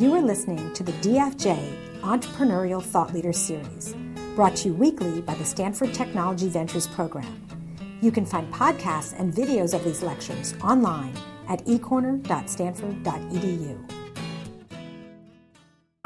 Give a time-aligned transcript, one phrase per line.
[0.00, 3.94] You are listening to the DFJ Entrepreneurial Thought Leader Series,
[4.34, 7.46] brought to you weekly by the Stanford Technology Ventures Program.
[8.00, 11.12] You can find podcasts and videos of these lectures online
[11.50, 13.90] at ecorner.stanford.edu.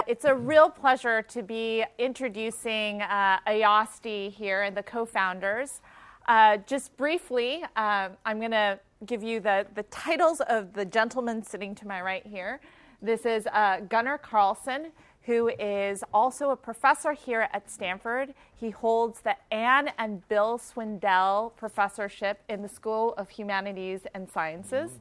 [0.08, 5.82] It's a real pleasure to be introducing uh, here and the co founders.
[6.26, 11.44] Uh, just briefly, uh, I'm going to give you the, the titles of the gentleman
[11.44, 12.60] sitting to my right here.
[13.02, 14.90] This is uh, Gunnar Carlsson,
[15.22, 18.34] who is also a professor here at Stanford.
[18.54, 25.00] He holds the Anne and Bill Swindell Professorship in the School of Humanities and Sciences.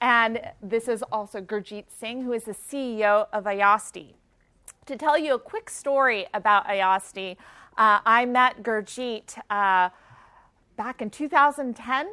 [0.00, 4.14] And this is also Gurjeet Singh, who is the CEO of Ayasdi.
[4.86, 7.36] To tell you a quick story about Ayasdi,
[7.78, 9.88] uh, I met Gurjeet uh,
[10.76, 12.08] back in 2010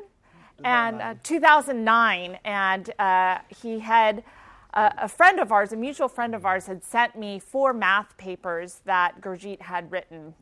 [0.63, 4.23] and uh, 2009, and uh, he had
[4.73, 8.81] a friend of ours, a mutual friend of ours, had sent me four math papers
[8.85, 10.33] that Gurjeet had written,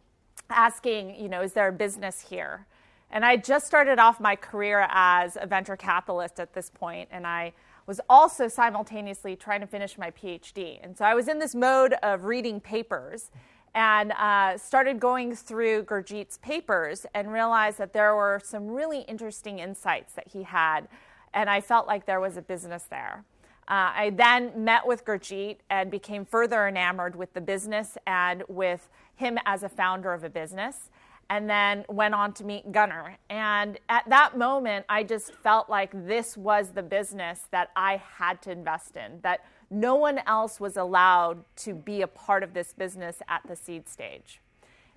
[0.49, 2.67] asking, you know, is there a business here?
[3.11, 7.25] And I just started off my career as a venture capitalist at this point, and
[7.25, 7.53] I
[7.87, 10.79] was also simultaneously trying to finish my PhD.
[10.83, 13.31] And so I was in this mode of reading papers
[13.73, 19.57] and uh, started going through Gurjeet's papers and realized that there were some really interesting
[19.57, 20.87] insights that he had,
[21.33, 23.25] and I felt like there was a business there.
[23.69, 28.89] Uh, I then met with Gurjeet and became further enamored with the business and with
[29.15, 30.89] him as a founder of a business,
[31.29, 33.17] and then went on to meet Gunnar.
[33.29, 38.41] And at that moment, I just felt like this was the business that I had
[38.43, 42.73] to invest in, that no one else was allowed to be a part of this
[42.73, 44.41] business at the seed stage.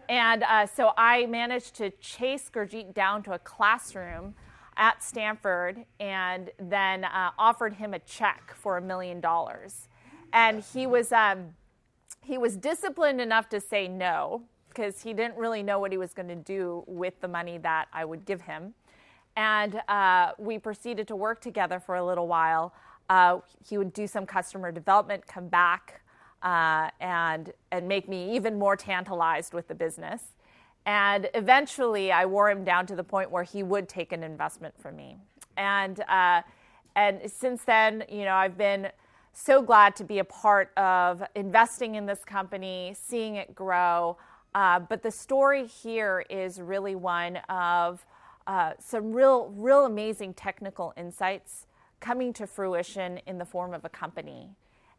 [0.09, 4.35] And uh, so I managed to chase Gurjeet down to a classroom
[4.77, 9.89] at Stanford and then uh, offered him a check for a million dollars.
[10.33, 11.55] And he was, um,
[12.23, 16.15] he was disciplined enough to say no because he didn't really know what he was
[16.15, 18.75] going to do with the money that I would give him.
[19.37, 22.75] And uh, we proceeded to work together for a little while.
[23.09, 26.01] Uh, he would do some customer development, come back,
[26.43, 30.23] uh, and and make me even more tantalized with the business.
[30.85, 34.75] And eventually, I wore him down to the point where he would take an investment
[34.81, 35.17] from me.
[35.57, 36.43] And uh,
[36.95, 38.89] and since then, you know, I've been
[39.33, 44.19] so glad to be a part of investing in this company, seeing it grow.
[44.55, 48.05] Uh, but the story here is really one of
[48.47, 51.67] uh, some real, real amazing technical insights
[52.01, 54.51] coming to fruition in the form of a company.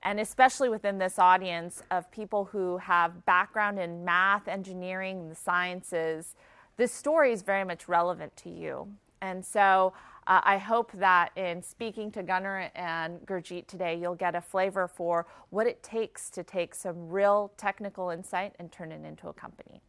[0.03, 6.35] And especially within this audience of people who have background in math, engineering, the sciences,
[6.75, 8.89] this story is very much relevant to you.
[9.21, 9.93] And so
[10.27, 14.87] uh, I hope that in speaking to Gunnar and Gurjeet today, you'll get a flavor
[14.87, 19.33] for what it takes to take some real technical insight and turn it into a
[19.33, 19.81] company.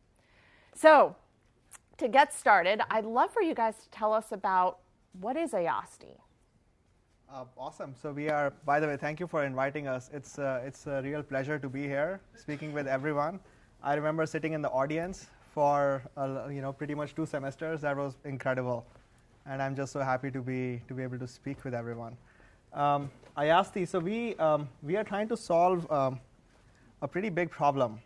[0.75, 1.17] So,
[1.99, 4.79] to get started, I'd love for you guys to tell us about
[5.21, 6.19] what is Ayasdi.
[7.35, 7.93] Uh, awesome.
[8.01, 8.53] So we are.
[8.65, 10.09] By the way, thank you for inviting us.
[10.13, 13.41] It's uh, it's a real pleasure to be here, speaking with everyone.
[13.83, 17.81] I remember sitting in the audience for uh, you know pretty much two semesters.
[17.81, 18.87] That was incredible,
[19.47, 22.17] and I'm just so happy to be to be able to speak with everyone.
[22.73, 23.89] Um, Ayasdi.
[23.89, 26.21] So we um, we are trying to solve um,
[27.03, 27.99] a pretty big problem.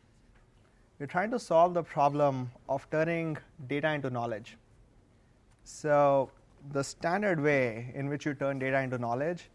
[0.98, 4.56] We're trying to solve the problem of turning data into knowledge.
[5.64, 6.30] So
[6.72, 9.50] the standard way in which you turn data into knowledge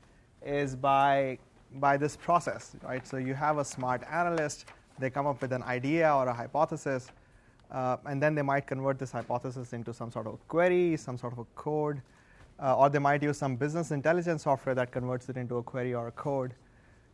[0.46, 1.38] is by,
[1.76, 3.06] by this process, right?
[3.06, 4.66] So you have a smart analyst,
[5.00, 7.12] they come up with an idea or a hypothesis,
[7.72, 11.34] uh, and then they might convert this hypothesis into some sort of query, some sort
[11.34, 12.02] of a code,
[12.62, 15.94] uh, or they might use some business intelligence software that converts it into a query
[15.94, 16.54] or a code.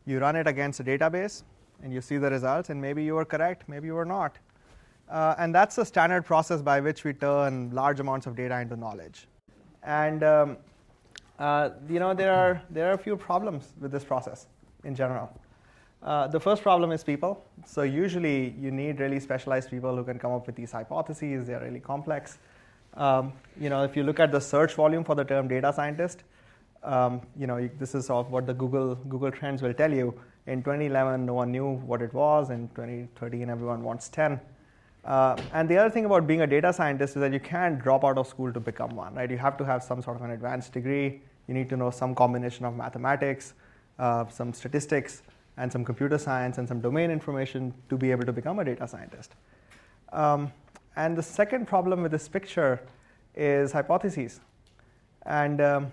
[0.06, 1.44] You run it against a database,
[1.82, 4.38] and you see the results, and maybe you were correct, maybe you were not.
[5.10, 8.76] Uh, and that's the standard process by which we turn large amounts of data into
[8.76, 9.28] knowledge.
[9.84, 10.58] And um,
[11.38, 14.48] uh, you know there are there are a few problems with this process
[14.84, 15.30] in general.
[16.02, 17.44] Uh, the first problem is people.
[17.66, 21.48] So usually you need really specialized people who can come up with these hypotheses.
[21.48, 22.38] They're really complex.
[22.94, 26.24] Um, you know, if you look at the search volume for the term data scientist,
[26.84, 30.14] um, you know, this is what the Google Google Trends will tell you.
[30.48, 32.50] In 2011, no one knew what it was.
[32.50, 34.40] In 2013, everyone wants 10.
[35.06, 38.04] Uh, and the other thing about being a data scientist is that you can't drop
[38.04, 39.32] out of school to become one, right?
[39.32, 41.22] You have to have some sort of an advanced degree.
[41.48, 43.54] You need to know some combination of mathematics,
[43.98, 45.24] uh, some statistics,
[45.58, 48.88] and some computer science and some domain information to be able to become a data
[48.88, 49.36] scientist.
[50.14, 50.52] Um,
[50.96, 52.82] and the second problem with this picture
[53.36, 54.40] is hypotheses.
[55.26, 55.92] And um,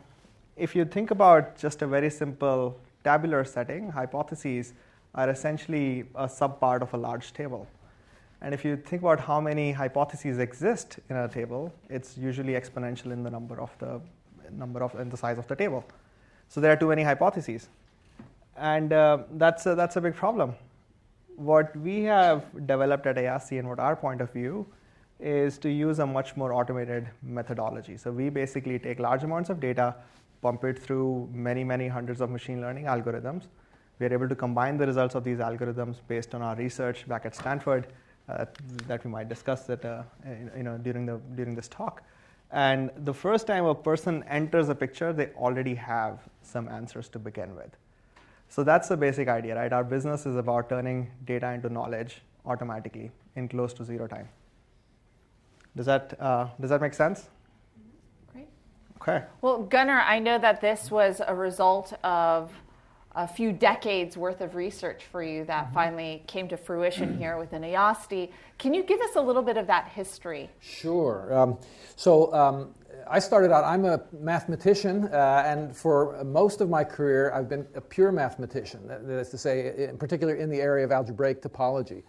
[0.57, 4.73] if you think about just a very simple tabular setting, hypotheses
[5.15, 7.67] are essentially a subpart of a large table.
[8.43, 13.13] And if you think about how many hypotheses exist in a table, it's usually exponential
[13.13, 14.01] in the number of the
[14.53, 15.85] number of and the size of the table.
[16.49, 17.69] So there are too many hypotheses,
[18.57, 20.55] and uh, that's a, that's a big problem.
[21.35, 24.67] What we have developed at Ayasdi and what our point of view
[25.19, 27.97] is to use a much more automated methodology.
[27.97, 29.97] So we basically take large amounts of data,
[30.43, 33.45] pump it through many, many hundreds of machine learning algorithms.
[33.99, 37.25] We are able to combine the results of these algorithms based on our research back
[37.27, 37.87] at Stanford
[38.27, 40.03] that we might discuss that, uh,
[40.57, 42.03] you know, during, the, during this talk.
[42.51, 47.19] And the first time a person enters a picture, they already have some answers to
[47.19, 47.77] begin with.
[48.49, 49.73] So that's the basic idea, right?
[49.73, 54.29] Our business is about turning data into knowledge automatically in close to zero time.
[55.77, 57.29] Does that, uh, does that make sense?
[58.33, 58.47] Great.
[59.03, 59.25] Okay.
[59.43, 62.53] Well, Gunnar, I know that this was a result of
[63.17, 65.75] a few decades worth of research for you that mm-hmm.
[65.75, 68.31] finally came to fruition here within Ayasdi.
[68.59, 70.51] Can you give us a little bit of that history?
[70.61, 71.33] Sure.
[71.33, 71.59] Um,
[71.97, 72.75] so um,
[73.09, 77.67] I started out, I'm a mathematician, uh, and for most of my career, I've been
[77.75, 78.87] a pure mathematician.
[78.87, 82.03] That is to say, in particular in the area of algebraic topology.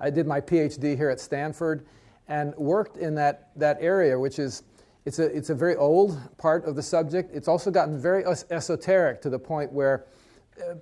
[0.00, 1.86] I did my PhD here at Stanford
[2.28, 4.62] and worked in that, that area, which is
[5.04, 7.34] it's a, it's a very old part of the subject.
[7.34, 10.06] It's also gotten very esoteric to the point where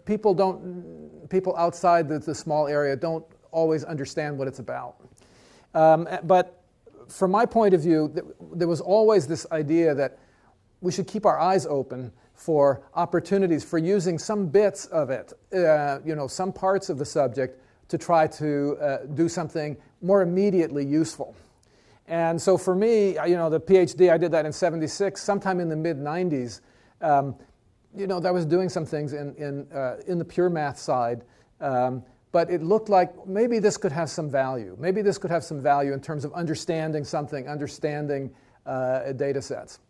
[0.05, 4.97] people don't people outside the, the, small area don't always understand what it's about.
[5.75, 6.63] Um, but
[7.09, 8.13] from my point of view,
[8.55, 10.19] there was always this idea that
[10.81, 16.01] we should keep our eyes open for opportunities for using some bits of it, uh,
[16.05, 20.85] you know, some parts of the subject to try to uh, do something more immediately
[20.85, 21.37] useful.
[22.09, 25.69] And so for me, you know, the PhD, I did that in 76, sometime in
[25.69, 26.61] the mid 90s.
[27.01, 27.37] Um,
[27.97, 31.25] you know, I was doing some things in, in, uh, in the pure math side,
[31.61, 32.03] um,
[32.33, 34.77] but it looked like maybe this could have some value.
[34.79, 38.31] Maybe this could have some value in terms of understanding something, understanding
[38.65, 39.81] uh, data sets.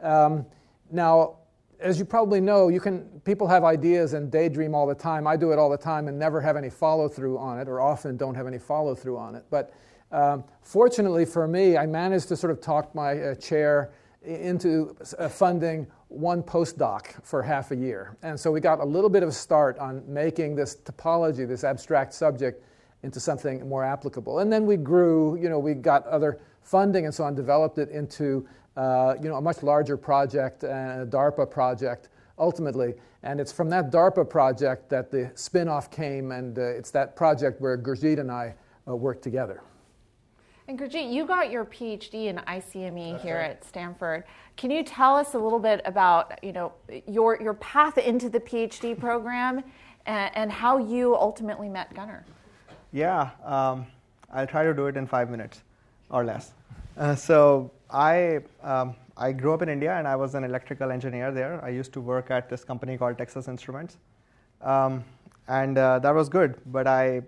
[0.00, 0.44] Um,
[0.90, 1.36] now,
[1.80, 5.26] as you probably know, you can, people have ideas and daydream all the time.
[5.26, 7.80] I do it all the time and never have any follow through on it, or
[7.80, 9.44] often don't have any follow through on it.
[9.50, 9.72] But
[10.10, 13.92] um, fortunately for me, I managed to sort of talk my uh, chair
[14.24, 18.16] into uh, funding one postdoc for half a year.
[18.22, 21.64] And so we got a little bit of a start on making this topology, this
[21.64, 22.64] abstract subject,
[23.02, 24.38] into something more applicable.
[24.38, 27.90] And then we grew, you know, we got other funding and so on, developed it
[27.90, 32.94] into, uh, you know, a much larger project, a DARPA project, ultimately.
[33.22, 37.60] And it's from that DARPA project that the spin-off came, and uh, it's that project
[37.60, 38.54] where Gurjeet and I
[38.88, 39.62] uh, worked together.
[40.66, 43.50] And Gurjeet, you got your PhD in ICME That's here right.
[43.50, 44.24] at Stanford.
[44.56, 46.72] Can you tell us a little bit about you know
[47.06, 49.62] your your path into the PhD program
[50.06, 52.24] and, and how you ultimately met Gunnar?
[52.92, 53.86] Yeah, um,
[54.32, 55.62] I'll try to do it in five minutes
[56.08, 56.52] or less.
[56.96, 61.30] Uh, so I um, I grew up in India and I was an electrical engineer
[61.30, 61.62] there.
[61.62, 63.98] I used to work at this company called Texas Instruments,
[64.62, 65.04] um,
[65.46, 66.54] and uh, that was good.
[66.64, 67.20] But I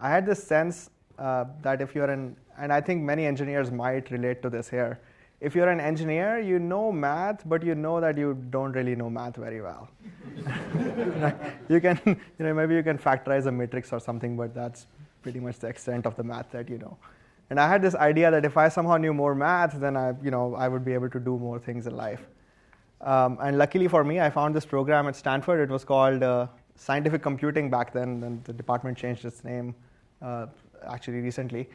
[0.00, 0.90] I had this sense
[1.20, 5.00] uh, that if you're an and I think many engineers might relate to this here.
[5.40, 9.08] If you're an engineer, you know math, but you know that you don't really know
[9.08, 9.88] math very well.
[11.68, 14.86] you can, you know, maybe you can factorize a matrix or something, but that's
[15.22, 16.98] pretty much the extent of the math that you know.
[17.48, 20.30] And I had this idea that if I somehow knew more math, then I, you
[20.30, 22.28] know, I would be able to do more things in life.
[23.00, 25.58] Um, and luckily for me, I found this program at Stanford.
[25.60, 29.74] It was called uh, Scientific Computing back then, and the department changed its name
[30.22, 30.46] uh,
[30.86, 31.68] actually recently.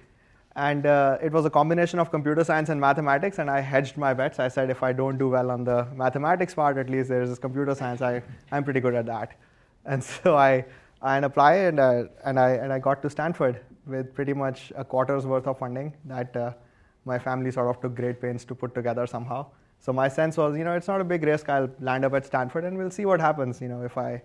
[0.56, 4.14] And uh, it was a combination of computer science and mathematics, and I hedged my
[4.14, 4.40] bets.
[4.40, 7.40] I said, if I don't do well on the mathematics part, at least there's this
[7.40, 8.02] computer science.
[8.02, 9.38] I, I'm pretty good at that.
[9.86, 10.64] And so I,
[11.02, 14.86] I applied, and, uh, and, I, and I got to Stanford with pretty much a
[14.86, 16.54] quarter's worth of funding that uh,
[17.04, 19.46] my family sort of took great pains to put together somehow.
[19.82, 21.50] So my sense was, you know, it's not a big risk.
[21.50, 23.60] I'll land up at Stanford, and we'll see what happens.
[23.60, 24.22] You know, if I,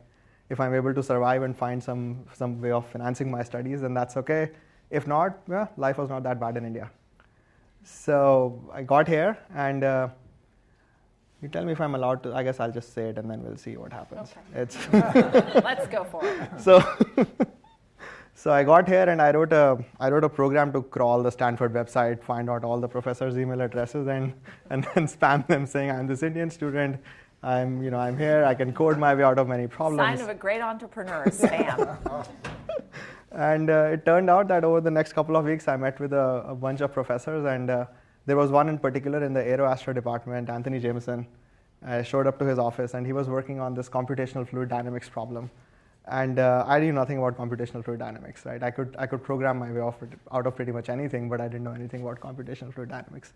[0.48, 3.94] if I'm able to survive and find some, some way of financing my studies, then
[3.94, 4.50] that's okay
[4.90, 6.90] if not, yeah, life was not that bad in India.
[7.82, 10.08] So I got here, and uh,
[11.40, 12.34] you tell me if I'm allowed to.
[12.34, 14.32] I guess I'll just say it, and then we'll see what happens.
[14.52, 14.62] Okay.
[14.62, 14.92] It's
[15.64, 16.50] Let's go for it.
[16.58, 16.82] So,
[18.34, 21.30] so I got here, and I wrote a I wrote a program to crawl the
[21.30, 24.34] Stanford website, find out all the professors' email addresses, and
[24.68, 27.00] and then spam them saying I'm this Indian student.
[27.42, 28.44] I'm you know I'm here.
[28.44, 30.00] I can code my way out of many problems.
[30.00, 32.26] Sign of a great entrepreneur, spam.
[33.32, 36.12] And uh, it turned out that over the next couple of weeks, I met with
[36.12, 37.86] a, a bunch of professors, and uh,
[38.26, 41.26] there was one in particular in the aeroastro department, Antony Jameson.
[41.86, 45.08] I showed up to his office, and he was working on this computational fluid dynamics
[45.08, 45.50] problem.
[46.06, 48.62] and uh, I knew nothing about computational fluid dynamics, right?
[48.62, 49.96] I could I could program my way off,
[50.32, 53.32] out of pretty much anything, but I didn't know anything about computational fluid dynamics.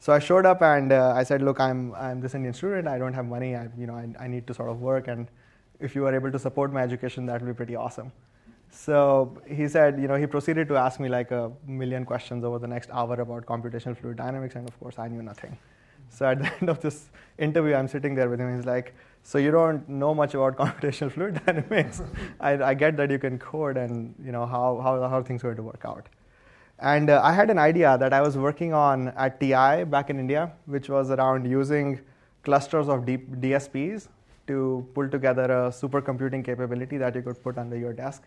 [0.00, 2.88] So I showed up and uh, I said, look, I'm I'm this Indian student.
[2.88, 3.56] I don't have money.
[3.56, 5.28] I you know I, I need to sort of work, and
[5.80, 8.12] if you are able to support my education, that would be pretty awesome.
[8.74, 12.58] So he said, you know, he proceeded to ask me like a million questions over
[12.58, 15.56] the next hour about computational fluid dynamics, and of course I knew nothing.
[16.08, 18.54] So at the end of this interview, I'm sitting there with him.
[18.56, 22.02] He's like, so you don't know much about computational fluid dynamics.
[22.40, 25.54] I, I, get that you can code and you know how, how, how things are
[25.54, 26.08] going to work out.
[26.80, 30.18] And uh, I had an idea that I was working on at TI back in
[30.18, 32.00] India, which was around using
[32.42, 34.08] clusters of D- DSPs
[34.48, 38.24] to pull together a supercomputing capability that you could put under your desk.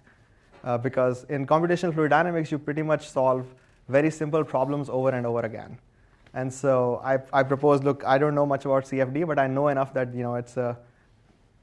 [0.67, 3.45] Uh, because in computational fluid dynamics, you pretty much solve
[3.87, 5.77] very simple problems over and over again.
[6.33, 9.69] And so I, I proposed, look, I don't know much about CFD, but I know
[9.69, 10.77] enough that you know it's a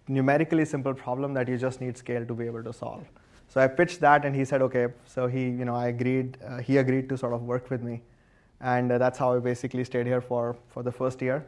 [0.09, 3.05] numerically simple problem that you just need scale to be able to solve.
[3.49, 4.87] So I pitched that, and he said, okay.
[5.07, 6.39] So he, you know, I agreed.
[6.43, 8.01] Uh, he agreed to sort of work with me,
[8.63, 11.45] and uh, that's how I basically stayed here for for the first year.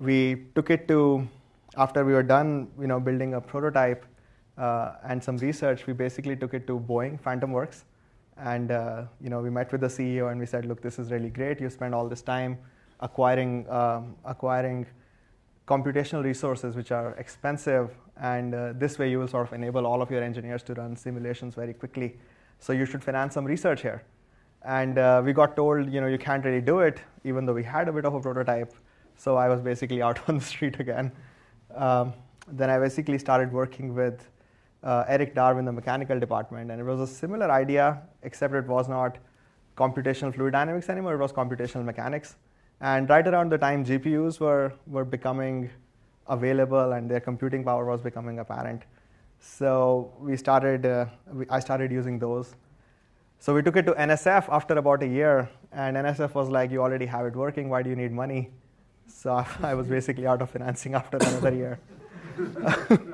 [0.00, 0.18] We
[0.54, 1.26] took it to
[1.78, 4.04] after we were done, you know, building a prototype
[4.56, 5.86] and some research.
[5.86, 7.84] We basically took it to Boeing Phantom Works,
[8.36, 11.10] and uh, you know, we met with the CEO and we said, look, this is
[11.10, 11.60] really great.
[11.60, 12.58] You spend all this time
[13.00, 14.86] acquiring um, acquiring
[15.66, 20.02] computational resources which are expensive, and uh, this way you will sort of enable all
[20.02, 22.16] of your engineers to run simulations very quickly.
[22.58, 24.02] So you should finance some research here.
[24.64, 27.62] And uh, we got told, you know, you can't really do it, even though we
[27.62, 28.74] had a bit of a prototype.
[29.16, 31.12] So I was basically out on the street again.
[31.74, 32.14] Um,
[32.48, 34.26] then I basically started working with
[34.84, 38.66] uh, Eric Darve in the mechanical department, and it was a similar idea, except it
[38.66, 39.18] was not
[39.76, 42.36] computational fluid dynamics anymore, it was computational mechanics.
[42.80, 45.70] And right around the time GPUs were, were becoming
[46.28, 48.82] available and their computing power was becoming apparent.
[49.40, 52.54] So we started, uh, we, I started using those.
[53.38, 56.80] So we took it to NSF after about a year, and NSF was like, You
[56.80, 58.50] already have it working, why do you need money?
[59.06, 61.78] So I was basically out of financing after another year.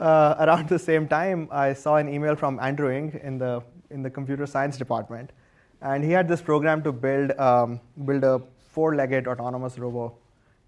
[0.00, 4.02] uh, around the same time, I saw an email from Andrew Ng in the, in
[4.02, 5.30] the computer science department.
[5.82, 10.16] And he had this program to build, um, build a four legged autonomous robo.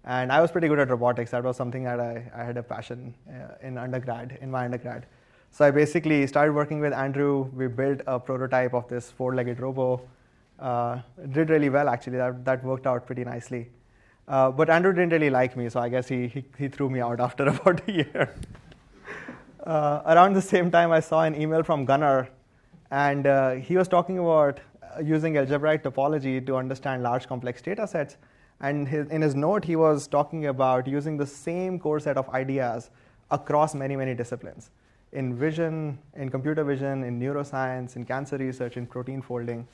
[0.05, 1.31] And I was pretty good at robotics.
[1.31, 5.05] That was something that I, I had a passion uh, in undergrad, in my undergrad.
[5.51, 7.49] So I basically started working with Andrew.
[7.53, 10.01] We built a prototype of this four legged robo.
[10.59, 10.99] Uh,
[11.31, 12.17] did really well, actually.
[12.17, 13.69] That, that worked out pretty nicely.
[14.27, 17.01] Uh, but Andrew didn't really like me, so I guess he, he, he threw me
[17.01, 18.33] out after about a year.
[19.65, 22.27] Uh, around the same time, I saw an email from Gunnar,
[22.91, 27.87] and uh, he was talking about uh, using algebraic topology to understand large complex data
[27.87, 28.17] sets.
[28.59, 32.27] And his, in his note, he was talking about using the same core set of
[32.29, 32.89] ideas
[33.31, 34.69] across many, many disciplines
[35.13, 39.65] in vision, in computer vision, in neuroscience, in cancer research, in protein folding.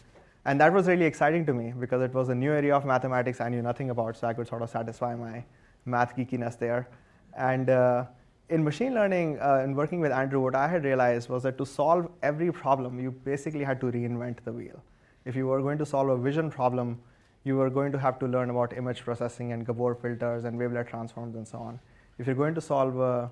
[0.45, 3.41] And that was really exciting to me because it was a new area of mathematics
[3.41, 5.43] I knew nothing about, so I could sort of satisfy my
[5.85, 6.87] math geekiness there.
[7.35, 8.05] And uh,
[8.49, 11.65] in machine learning, uh, in working with Andrew, what I had realized was that to
[11.65, 14.83] solve every problem, you basically had to reinvent the wheel.
[15.25, 16.99] If you were going to solve a vision problem,
[17.43, 20.87] you were going to have to learn about image processing and Gabor filters and wavelet
[20.87, 21.79] transforms and so on.
[22.17, 23.29] If you're going to solve a,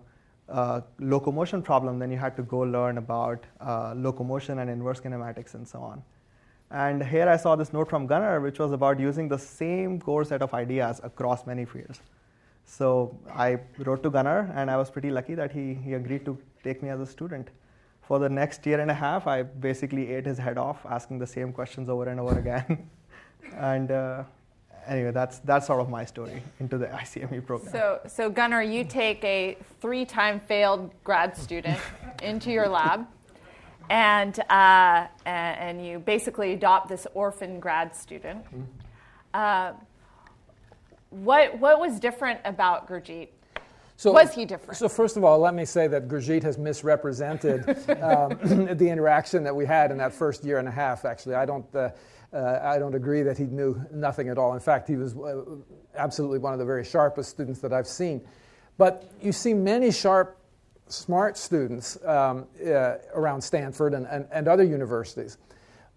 [0.49, 5.55] a locomotion problem, then you had to go learn about uh, locomotion and inverse kinematics
[5.55, 6.03] and so on.
[6.69, 10.25] And here I saw this note from Gunnar, which was about using the same core
[10.25, 12.01] set of ideas across many fields.
[12.67, 16.37] So I wrote to Gunnar, and I was pretty lucky that he, he agreed to
[16.63, 17.49] take me as a student.
[18.01, 21.27] For the next year and a half, I basically ate his head off, asking the
[21.27, 22.89] same questions over and over again.
[23.55, 24.23] and uh,
[24.85, 27.71] anyway, that's, that's sort of my story into the ICME program.
[27.71, 31.79] So, so Gunnar, you take a three time failed grad student
[32.21, 33.07] into your lab
[33.89, 38.43] and, uh, and you basically adopt this orphan grad student.
[38.45, 38.61] Mm-hmm.
[39.33, 39.73] Uh,
[41.09, 43.29] what, what was different about Gurjeet?
[43.99, 44.77] So, was he different?
[44.77, 47.67] So first of all, let me say that Gurjeet has misrepresented
[47.99, 48.37] um,
[48.77, 51.03] the interaction that we had in that first year and a half.
[51.03, 51.89] Actually, I don't, uh,
[52.31, 54.53] uh, I don't agree that he knew nothing at all.
[54.53, 55.41] In fact, he was uh,
[55.95, 58.21] absolutely one of the very sharpest students that I've seen.
[58.77, 60.37] But you see many sharp
[60.89, 65.37] smart students um, uh, around Stanford and, and, and, other universities.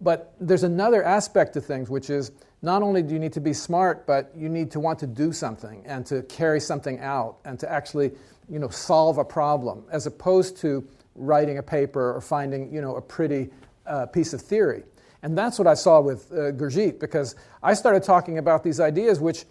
[0.01, 3.53] But there's another aspect to things, which is not only do you need to be
[3.53, 7.59] smart, but you need to want to do something and to carry something out and
[7.59, 8.13] to actually
[8.51, 12.97] you know, solve a problem, as opposed to writing a paper or finding you know,
[12.97, 13.49] a pretty
[13.87, 14.83] uh, piece of theory.
[15.23, 16.53] And that's what I saw with uh,
[16.99, 19.45] because I started talking about these ideas, which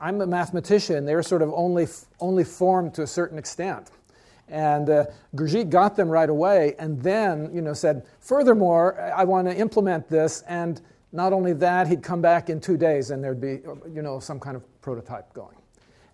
[0.00, 1.86] I'm a mathematician, they're sort of only,
[2.20, 3.90] only formed to a certain extent.
[4.48, 5.06] And uh,
[5.64, 10.42] got them right away and then you know, said, furthermore, I want to implement this.
[10.42, 10.80] And
[11.14, 13.60] not only that, he'd come back in two days and there'd be
[13.94, 15.56] you know, some kind of prototype going.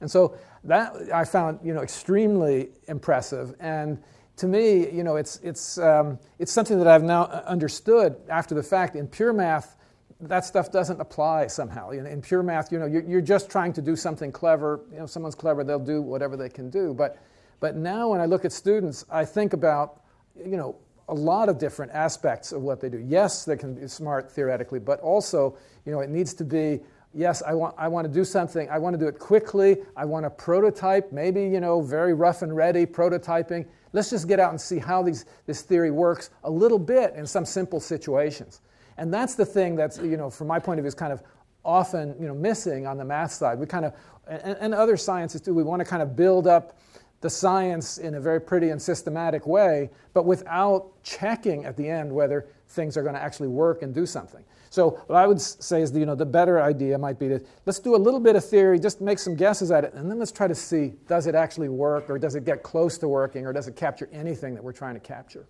[0.02, 3.54] And so that I found you know, extremely impressive.
[3.60, 4.02] And
[4.36, 8.62] to me, you know, it's, it's, um, it's something that I've now understood after the
[8.62, 8.94] fact.
[8.94, 9.78] In pure math,
[10.20, 11.90] that stuff doesn't apply somehow.
[11.90, 14.80] In, in pure math, you know, you're, you're, just trying to do something clever.
[14.92, 16.92] You know, someone's clever, they'll do whatever they can do.
[16.92, 17.18] But,
[17.58, 20.02] but now when I look at students, I think about,
[20.36, 20.76] you know,
[21.10, 22.98] a lot of different aspects of what they do.
[22.98, 26.80] Yes, they can be smart theoretically, but also, you know, it needs to be
[27.14, 28.68] yes, I want, I want to do something.
[28.68, 29.78] I want to do it quickly.
[29.96, 33.66] I want to prototype, maybe, you know, very rough and ready prototyping.
[33.92, 37.26] Let's just get out and see how these, this theory works a little bit in
[37.26, 38.60] some simple situations.
[38.96, 41.22] And that's the thing that's, you know, from my point of view, is kind of
[41.64, 43.58] often, you know, missing on the math side.
[43.58, 43.94] We kind of,
[44.28, 46.78] and, and other sciences too, we want to kind of build up
[47.20, 52.10] the science in a very pretty and systematic way, but without checking at the end
[52.10, 54.44] whether things are going to actually work and do something.
[54.70, 57.40] So what I would say is, the, you know, the better idea might be to
[57.66, 60.18] let's do a little bit of theory, just make some guesses at it, and then
[60.18, 63.46] let's try to see does it actually work, or does it get close to working,
[63.46, 65.46] or does it capture anything that we're trying to capture.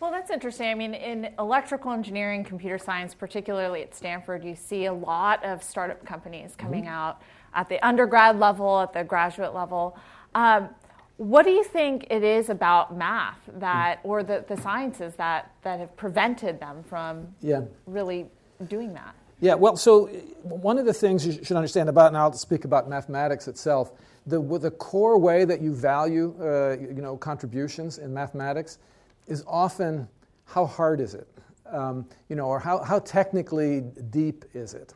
[0.00, 0.68] Well, that's interesting.
[0.68, 5.62] I mean, in electrical engineering, computer science, particularly at Stanford, you see a lot of
[5.62, 6.92] startup companies coming mm-hmm.
[6.92, 7.22] out
[7.54, 9.96] at the undergrad level, at the graduate level.
[10.34, 10.68] Um,
[11.16, 15.78] what do you think it is about math that, or the, the sciences that, that
[15.78, 17.62] have prevented them from yeah.
[17.86, 18.26] really
[18.66, 19.14] doing that?
[19.40, 20.06] Yeah, well, so
[20.42, 23.92] one of the things you should understand about, and I'll speak about mathematics itself,
[24.26, 28.78] the, the core way that you value uh, you know, contributions in mathematics
[29.26, 30.08] is often
[30.46, 31.28] how hard is it?
[31.66, 34.94] Um, you know, or how, how technically deep is it?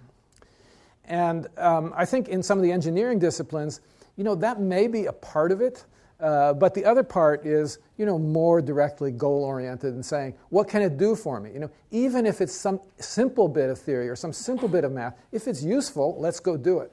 [1.04, 3.80] And um, I think in some of the engineering disciplines,
[4.18, 5.86] you know, that may be a part of it,
[6.20, 10.82] uh, but the other part is, you know, more directly goal-oriented and saying, what can
[10.82, 11.52] it do for me?
[11.52, 14.90] You know, even if it's some simple bit of theory or some simple bit of
[14.90, 16.90] math, if it's useful, let's go do it.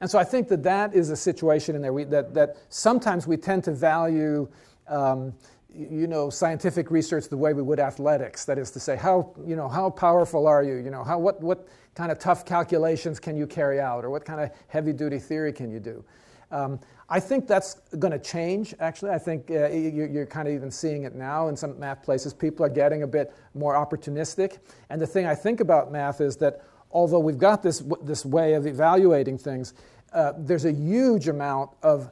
[0.00, 3.26] And so I think that that is a situation in there we, that, that sometimes
[3.26, 4.48] we tend to value,
[4.88, 5.34] um,
[5.68, 8.46] you know, scientific research the way we would athletics.
[8.46, 10.76] That is to say, how, you know, how powerful are you?
[10.76, 14.04] You know, how, what, what kind of tough calculations can you carry out?
[14.04, 16.02] Or what kind of heavy-duty theory can you do?
[16.50, 19.10] Um, I think that's going to change, actually.
[19.10, 22.32] I think uh, you're kind of even seeing it now in some math places.
[22.32, 24.58] People are getting a bit more opportunistic.
[24.88, 28.54] And the thing I think about math is that although we've got this, this way
[28.54, 29.74] of evaluating things,
[30.12, 32.10] uh, there's a huge amount of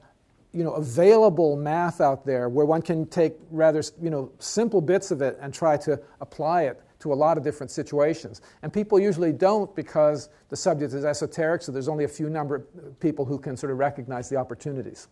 [0.52, 5.10] you know, available math out there where one can take rather you know, simple bits
[5.10, 8.40] of it and try to apply it to a lot of different situations.
[8.62, 12.54] And people usually don't because the subject is esoteric, so there's only a few number
[12.54, 15.08] of people who can sort of recognize the opportunities.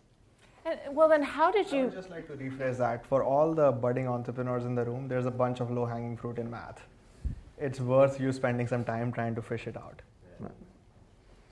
[0.65, 1.81] And, well, then, how did you?
[1.81, 3.05] I would just like to rephrase that.
[3.05, 6.37] For all the budding entrepreneurs in the room, there's a bunch of low hanging fruit
[6.37, 6.81] in math.
[7.57, 10.01] It's worth you spending some time trying to fish it out.
[10.39, 10.51] Right.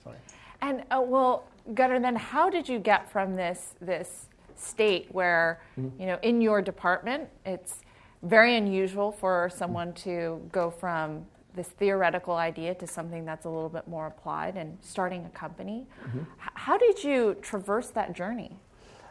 [0.02, 0.16] Sorry.
[0.62, 4.26] And uh, well, Gunnar, then how did you get from this this
[4.56, 6.00] state where mm-hmm.
[6.00, 7.80] you know in your department it's
[8.22, 13.68] very unusual for someone to go from this theoretical idea to something that's a little
[13.68, 15.86] bit more applied and starting a company.
[16.06, 16.20] Mm-hmm.
[16.36, 18.56] How did you traverse that journey?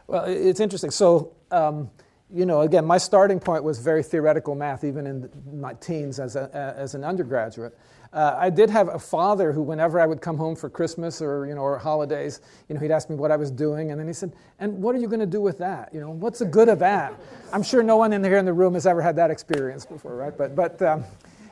[0.07, 0.91] Well, it's interesting.
[0.91, 1.89] So, um,
[2.31, 6.35] you know, again, my starting point was very theoretical math, even in my teens as,
[6.35, 7.77] a, as an undergraduate.
[8.11, 11.45] Uh, I did have a father who, whenever I would come home for Christmas or
[11.45, 14.07] you know or holidays, you know, he'd ask me what I was doing, and then
[14.07, 15.93] he said, "And what are you going to do with that?
[15.93, 17.13] You know, what's the good of that?"
[17.53, 20.15] I'm sure no one in here in the room has ever had that experience before,
[20.15, 20.35] right?
[20.35, 21.03] But but um,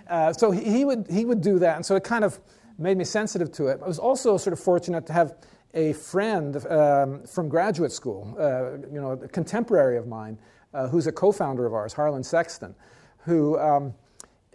[0.10, 2.40] uh, so he would he would do that, and so it kind of
[2.80, 3.80] made me sensitive to it.
[3.84, 5.36] I was also sort of fortunate to have
[5.76, 10.40] a friend um, from graduate school, uh, you know, a contemporary of mine,
[10.78, 12.76] uh, who's a co-founder of ours, Harlan Sexton,
[13.20, 13.58] who.
[13.60, 13.94] Um,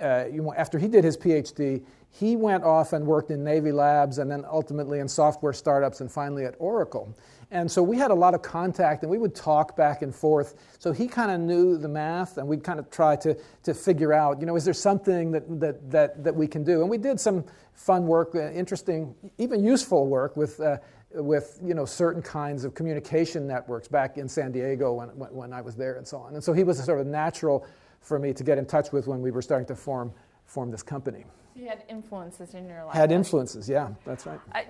[0.01, 3.71] uh, you know, after he did his PhD, he went off and worked in Navy
[3.71, 7.17] labs and then ultimately in software startups and finally at Oracle.
[7.51, 10.55] And so we had a lot of contact and we would talk back and forth.
[10.79, 14.13] So he kind of knew the math and we'd kind of try to, to figure
[14.13, 16.81] out, you know, is there something that, that, that, that we can do?
[16.81, 20.79] And we did some fun work, uh, interesting, even useful work with, uh,
[21.15, 25.61] with you know, certain kinds of communication networks back in San Diego when, when I
[25.61, 26.35] was there and so on.
[26.35, 27.67] And so he was a sort of natural
[28.01, 30.13] for me to get in touch with when we were starting to form,
[30.47, 31.25] form this company.
[31.55, 32.95] You had influences in your life.
[32.95, 34.41] Had influences, yeah, that's right.
[34.55, 34.63] Uh,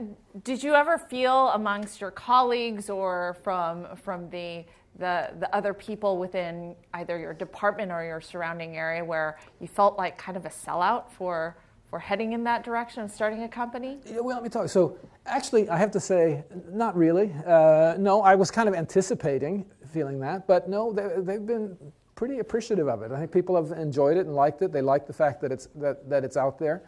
[0.42, 4.64] did you ever feel amongst your colleagues or from from the,
[4.98, 9.96] the the other people within either your department or your surrounding area where you felt
[9.96, 11.56] like kind of a sellout for
[11.92, 13.98] for heading in that direction of starting a company?
[14.06, 14.70] Yeah, well, let me talk.
[14.70, 17.30] So actually, I have to say, not really.
[17.46, 20.46] Uh, no, I was kind of anticipating feeling that.
[20.46, 21.76] But no, they, they've been
[22.14, 23.12] pretty appreciative of it.
[23.12, 24.72] I think people have enjoyed it and liked it.
[24.72, 26.82] They like the fact that it's, that, that it's out there.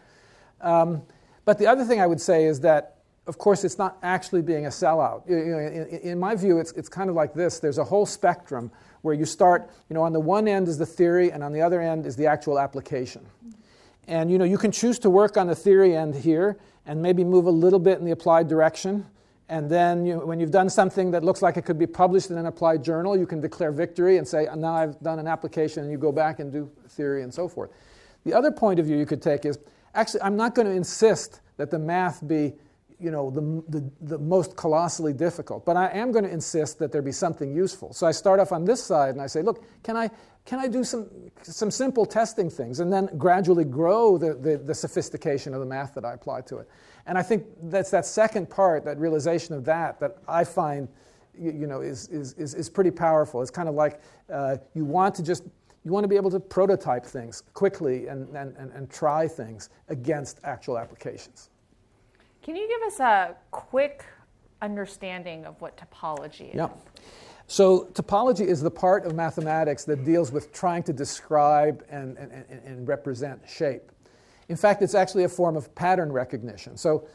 [0.61, 1.03] Um,
[1.45, 2.95] but the other thing I would say is that,
[3.27, 5.29] of course, it's not actually being a sellout.
[5.29, 8.07] You know, in, in, my view, it's, it's kind of like this there's a whole
[8.07, 8.71] spectrum
[9.03, 11.61] where you start, you know, on the one end is the theory, and on the
[11.61, 13.23] other end is the actual application.
[14.07, 17.23] And you know, you can choose to work on the theory end here and maybe
[17.23, 19.05] move a little bit in the applied direction.
[19.47, 22.37] And then you, when you've done something that looks like it could be published in
[22.37, 25.91] an applied journal, you can declare victory and say, now I've done an application, and
[25.91, 27.69] you go back and do theory and so forth.
[28.23, 29.59] The other point of view you could take is
[29.93, 32.53] actually, I'm not going to insist that the math be
[32.99, 35.65] you know, the, the, the, most colossally difficult.
[35.65, 37.93] But I am going to insist that there be something useful.
[37.93, 40.09] So I start off on this side and I say, look, can I,
[40.45, 41.09] can I do some,
[41.41, 45.93] some simple testing things and then gradually grow the, the, the sophistication of the math
[45.95, 46.69] that I apply to it?
[47.05, 50.87] And I think that's that second part, that realization of that, that I find
[51.37, 53.41] you, know, is, is, is, is, pretty powerful.
[53.41, 53.99] It's kind of like
[54.31, 55.43] uh, you want to just
[55.83, 59.69] you want to be able to prototype things quickly and, and, and, and try things
[59.89, 61.51] against actual applications.
[62.45, 64.05] Can you give us a quick
[64.61, 66.55] understanding of what topology is?
[66.55, 66.69] Yeah.
[67.47, 72.45] So, topology is the part of mathematics that deals with trying to describe and, and,
[72.63, 73.91] and, represent shape.
[74.47, 76.77] In fact, it's actually a form of pattern recognition.
[76.77, 77.07] So,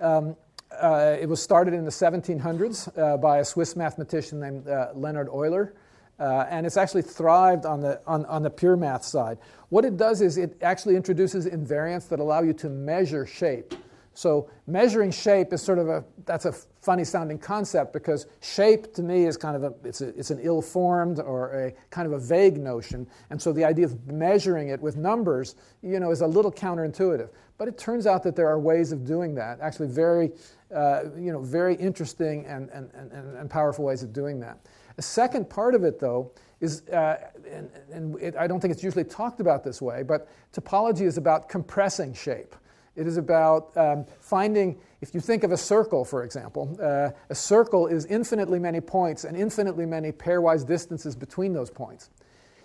[0.00, 0.36] um,
[0.80, 5.28] uh, it was started in the 1700s uh, by a Swiss mathematician named uh, Leonhard
[5.28, 5.74] Euler,
[6.20, 9.38] uh, and it's actually thrived on the, on, on the pure math side.
[9.68, 13.74] What it does is it actually introduces invariants that allow you to measure shape.
[14.16, 19.02] So measuring shape is sort of a that's a funny sounding concept because shape to
[19.02, 22.18] me is kind of a it's, a, it's an ill-formed or a kind of a
[22.18, 23.06] vague notion.
[23.28, 27.28] And so the idea of measuring it with numbers you know is a little counterintuitive.
[27.58, 30.32] But it turns out that there are ways of doing that actually very
[30.74, 34.60] uh, you know very interesting and, and, and, and powerful ways of doing that.
[34.96, 37.18] The second part of it though is uh,
[37.52, 41.18] and, and it, i don't think it's usually talked about this way but topology is
[41.18, 42.56] about compressing shape
[42.96, 47.34] it is about um, finding, if you think of a circle, for example, uh, a
[47.34, 52.10] circle is infinitely many points and infinitely many pairwise distances between those points.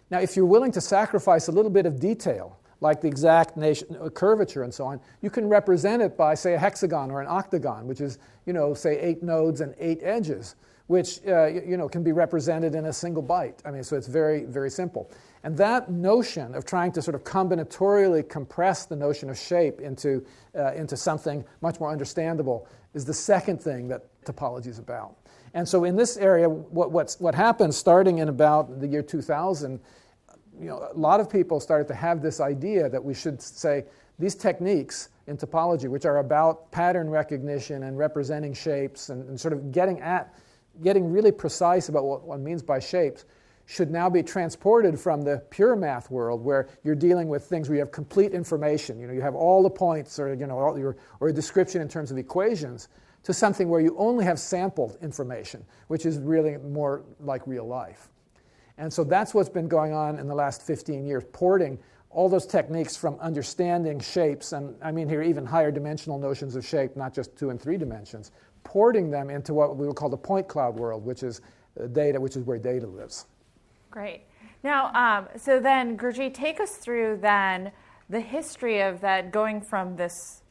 [0.10, 3.96] Now, if you're willing to sacrifice a little bit of detail, like the exact nation,
[4.02, 7.28] uh, curvature and so on, you can represent it by, say, a hexagon or an
[7.30, 10.56] octagon, which is, you know, say, eight nodes and eight edges,
[10.88, 13.60] which, uh, you know, can be represented in a single byte.
[13.66, 15.10] I mean, so it's very, very simple.
[15.44, 20.26] And that notion of trying to sort of combinatorially compress the notion of shape into,
[20.56, 25.16] uh, into something much more understandable is the second thing that topology is about.
[25.54, 29.80] And so in this area, what, what's, what happened starting in about the year 2000,
[30.60, 33.86] you know, a lot of people started to have this idea that we should say
[34.20, 39.54] these techniques in topology, which are about pattern recognition and representing shapes and, and sort
[39.54, 40.34] of getting at,
[40.84, 43.26] getting really precise about what one means by shapes,
[43.66, 47.78] should now be transported from the pure math world where you're dealing with things where
[47.78, 49.00] you have complete information.
[49.00, 51.82] You know, you have all the points or, you know, all your, or a description
[51.82, 52.90] in terms of equations
[53.24, 58.10] to something where you only have sampled information, which is really more like real life.
[58.78, 61.78] And so that's what's been going on in the last 15 years, porting
[62.10, 66.66] all those techniques from understanding shapes, and I mean here even higher dimensional notions of
[66.66, 68.32] shape, not just two and three dimensions,
[68.64, 71.42] porting them into what we would call the point cloud world, which is
[71.80, 73.26] uh, data, which is where data lives.
[73.90, 74.22] Great.
[74.64, 77.72] Now, um, so then, Gurjeet, take us through then
[78.10, 80.44] the history of that going from this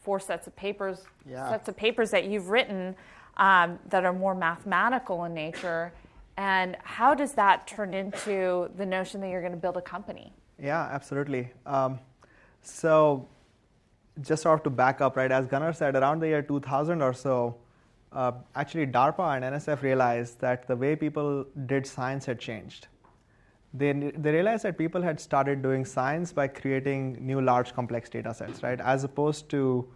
[0.00, 1.48] four sets of papers, yeah.
[1.50, 2.94] sets of papers that you've written
[3.36, 5.92] um, that are more mathematical in nature,
[6.36, 10.32] and how does that turn into the notion that you're going to build a company?
[10.62, 11.50] Yeah, absolutely.
[11.66, 11.98] Um,
[12.62, 13.28] so,
[14.22, 15.30] just sort of to back up, right?
[15.30, 17.56] As Gunnar said, around the year 2000 or so,
[18.12, 22.88] uh, actually DARPA and NSF realized that the way people did science had changed.
[23.72, 28.34] They, they realized that people had started doing science by creating new large complex data
[28.34, 28.80] sets, right?
[28.80, 29.88] As opposed to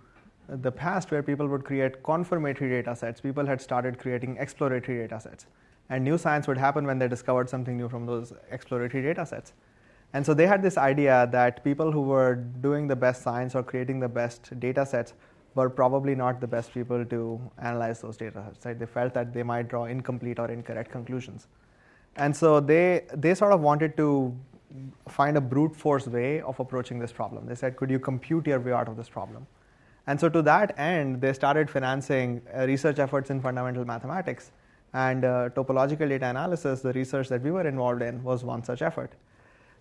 [0.49, 5.19] the past where people would create confirmatory data sets, people had started creating exploratory data
[5.19, 5.47] sets.
[5.91, 9.53] And new science would happen when they discovered something new from those exploratory data sets.
[10.15, 13.63] And so they had this idea that people who were doing the best science or
[13.65, 15.13] creating the best data sets
[15.57, 18.65] were probably not the best people to analyze those data sets.
[18.65, 18.79] Right?
[18.79, 21.49] They felt that they might draw incomplete or incorrect conclusions.
[22.17, 24.35] And so they, they sort of wanted to
[25.09, 27.47] find a brute force way of approaching this problem.
[27.47, 29.47] They said, could you compute your way out of this problem?
[30.07, 34.53] And so to that end, they started financing uh, research efforts in fundamental mathematics.
[34.93, 38.81] And uh, topological data analysis, the research that we were involved in, was one such
[38.81, 39.13] effort.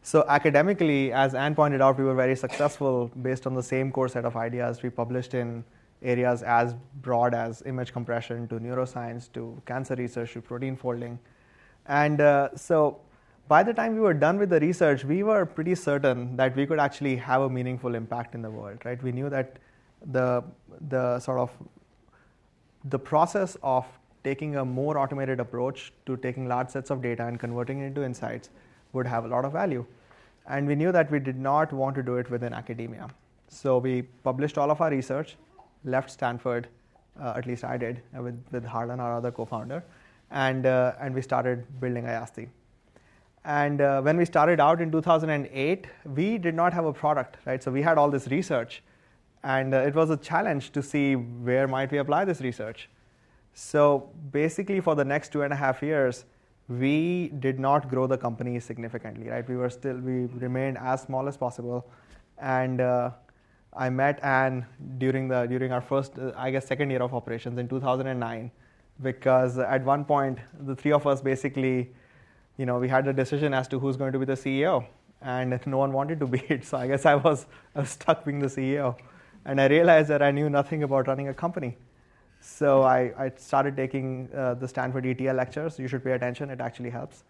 [0.06, 4.10] So academically, as Anne pointed out, we were very successful based on the same core
[4.10, 5.64] set of ideas we published in
[6.02, 11.18] areas as broad as image compression to neuroscience to cancer research to protein folding.
[11.86, 13.00] And uh, so
[13.48, 16.66] by the time we were done with the research, we were pretty certain that we
[16.66, 19.02] could actually have a meaningful impact in the world, right?
[19.02, 19.56] We knew that
[20.12, 20.44] the,
[20.90, 21.50] the sort of
[22.84, 23.86] the process of
[24.26, 28.04] taking a more automated approach to taking large sets of data and converting it into
[28.04, 28.50] insights
[28.94, 29.86] would have a lot of value.
[30.48, 33.08] And we knew that we did not want to do it within academia.
[33.48, 35.36] So we published all of our research,
[35.84, 36.68] left Stanford,
[37.22, 39.84] uh, at least I did, uh, with, with Harlan, our other co founder,
[40.32, 42.48] and, uh, and we started building Ayasdi.
[43.46, 47.62] And uh, when we started out in 2008, we did not have a product, right?
[47.62, 48.82] So we had all this research,
[49.44, 52.90] and uh, it was a challenge to see where might we apply this research.
[53.54, 56.26] So basically, for the next two and a half years,
[56.70, 59.48] we did not grow the company significantly, right?
[59.48, 61.86] We were still, we remained as small as possible.
[62.38, 63.12] And uh,
[63.76, 64.66] I met Anne
[64.98, 68.52] during, the, during our first, uh, I guess, second year of operations in 2009,
[69.02, 71.92] because at one point, the three of us basically,
[72.58, 74.86] you know, we had a decision as to who's going to be the CEO.
[75.22, 76.66] And no one wanted to be it.
[76.66, 77.46] So I guess I was,
[77.76, 78.98] I was stuck being the CEO.
[79.46, 81.78] And I realized that I knew nothing about running a company.
[82.46, 85.80] So I, I started taking uh, the Stanford ETL lectures.
[85.80, 87.24] You should pay attention, it actually helps.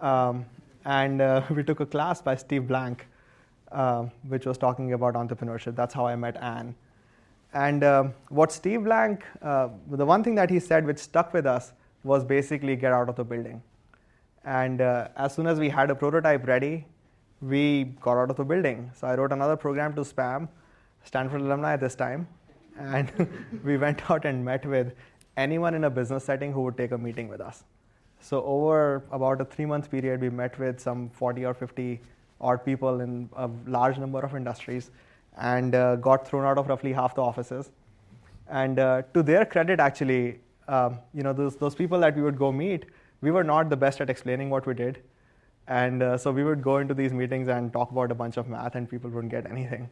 [0.00, 0.46] Um,
[0.86, 3.06] and uh, we took a class by Steve Blank,
[3.70, 5.76] uh, which was talking about entrepreneurship.
[5.76, 6.74] That's how I met Anne.
[7.52, 11.44] And um, what Steve Blank, uh, the one thing that he said which stuck with
[11.44, 13.62] us was basically get out of the building.
[14.42, 16.86] And uh, as soon as we had a prototype ready,
[17.42, 18.90] we got out of the building.
[18.94, 20.48] So I wrote another program to spam
[21.04, 22.26] Stanford alumni at this time
[22.78, 23.28] and
[23.64, 24.92] we went out and met with
[25.36, 27.64] anyone in a business setting who would take a meeting with us.
[28.20, 32.00] So over about a three-month period, we met with some 40 or 50
[32.40, 34.90] odd people in a large number of industries,
[35.38, 37.70] and uh, got thrown out of roughly half the offices.
[38.48, 42.38] And uh, to their credit, actually, um, you know, those, those people that we would
[42.38, 42.86] go meet,
[43.20, 45.02] we were not the best at explaining what we did.
[45.68, 48.48] And uh, so we would go into these meetings and talk about a bunch of
[48.48, 49.90] math, and people wouldn't get anything.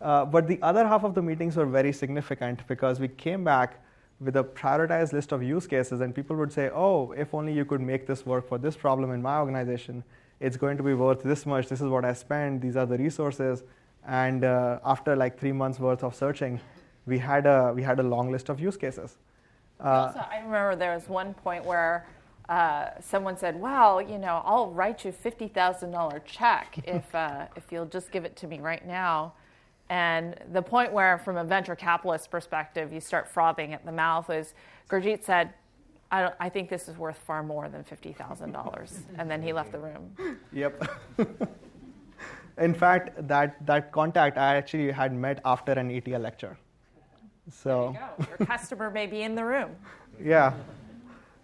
[0.00, 3.82] Uh, but the other half of the meetings were very significant because we came back
[4.20, 7.64] with a prioritized list of use cases, and people would say, Oh, if only you
[7.64, 10.02] could make this work for this problem in my organization,
[10.40, 11.68] it's going to be worth this much.
[11.68, 12.60] This is what I spend.
[12.60, 13.64] These are the resources.
[14.06, 16.60] And uh, after like three months worth of searching,
[17.06, 19.18] we had a, we had a long list of use cases.
[19.80, 22.06] Uh, also, I remember there was one point where
[22.48, 27.14] uh, someone said, "Well, you know, I'll write you a fifty thousand dollar check if
[27.14, 29.34] uh, if you'll just give it to me right now."
[29.90, 34.28] And the point where, from a venture capitalist perspective, you start frothing at the mouth
[34.28, 34.54] is
[34.88, 35.54] Gurjeet said,
[36.10, 38.98] I, I think this is worth far more than $50,000.
[39.18, 40.38] and then he left the room.
[40.52, 40.90] Yep.
[42.58, 46.58] In fact, that, that contact I actually had met after an ETL lecture.
[47.50, 49.76] So you Your customer may be in the room.
[50.22, 50.52] Yeah.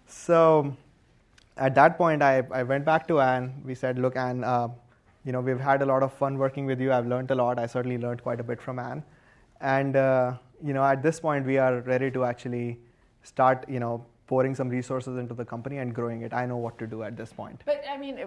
[0.06, 0.76] So
[1.56, 3.62] at that point, I, I went back to Anne.
[3.64, 4.68] We said, look, Anne, uh,
[5.24, 6.92] you know, we've had a lot of fun working with you.
[6.92, 7.58] I've learned a lot.
[7.58, 9.02] I certainly learned quite a bit from Anne.
[9.60, 12.78] And, uh, you know, at this point, we are ready to actually
[13.22, 16.34] start, you know, pouring some resources into the company and growing it.
[16.34, 17.62] I know what to do at this point.
[17.64, 18.26] But, I mean,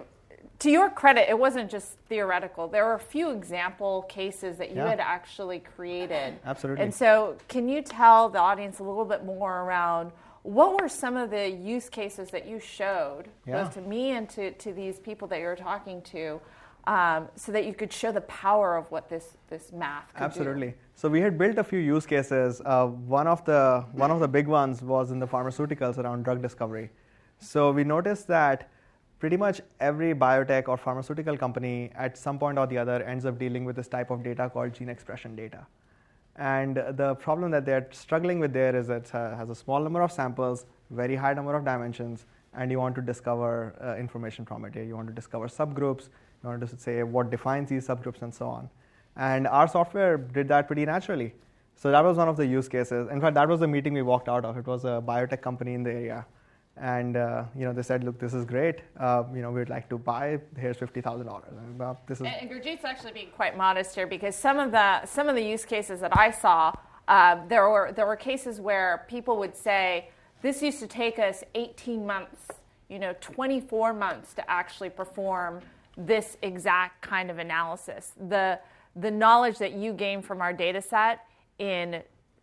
[0.58, 2.66] to your credit, it wasn't just theoretical.
[2.66, 4.88] There were a few example cases that you yeah.
[4.88, 6.34] had actually created.
[6.44, 6.82] Absolutely.
[6.82, 10.10] And so, can you tell the audience a little bit more around
[10.42, 13.62] what were some of the use cases that you showed, yeah.
[13.62, 16.40] both to me and to, to these people that you were talking to,
[16.88, 20.68] um, so that you could show the power of what this, this math Absolutely.
[20.68, 20.74] Do.
[20.94, 22.62] So we had built a few use cases.
[22.64, 26.40] Uh, one, of the, one of the big ones was in the pharmaceuticals around drug
[26.40, 26.88] discovery.
[27.40, 28.70] So we noticed that
[29.18, 33.38] pretty much every biotech or pharmaceutical company at some point or the other ends up
[33.38, 35.66] dealing with this type of data called gene expression data.
[36.36, 40.10] And the problem that they're struggling with there is it has a small number of
[40.10, 42.24] samples, very high number of dimensions,
[42.54, 44.74] and you want to discover uh, information from it.
[44.74, 46.08] You want to discover subgroups,
[46.42, 48.68] in order to say what defines these subgroups and so on.
[49.16, 51.34] And our software did that pretty naturally.
[51.74, 53.08] So that was one of the use cases.
[53.10, 54.56] In fact, that was the meeting we walked out of.
[54.56, 56.26] It was a biotech company in the area.
[56.76, 58.80] And uh, you know, they said, look, this is great.
[58.98, 60.38] Uh, you know, we'd like to buy.
[60.56, 61.52] Here's fifty thousand dollars.
[61.76, 62.26] Well, this is.
[62.26, 65.42] And, and Gurjeet's actually being quite modest here because some of the some of the
[65.42, 66.72] use cases that I saw,
[67.08, 71.42] uh, there were there were cases where people would say, this used to take us
[71.56, 72.46] 18 months,
[72.88, 75.60] you know, 24 months to actually perform
[75.98, 78.12] this exact kind of analysis.
[78.28, 78.60] The,
[78.96, 81.26] the knowledge that you gain from our data set
[81.58, 82.02] in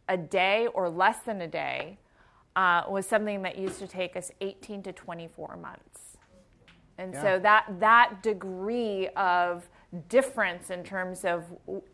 [0.10, 1.98] a day or less than a day
[2.56, 6.18] uh, was something that used to take us 18 to 24 months.
[6.98, 7.22] And yeah.
[7.22, 9.70] so that, that degree of
[10.10, 11.44] difference in terms of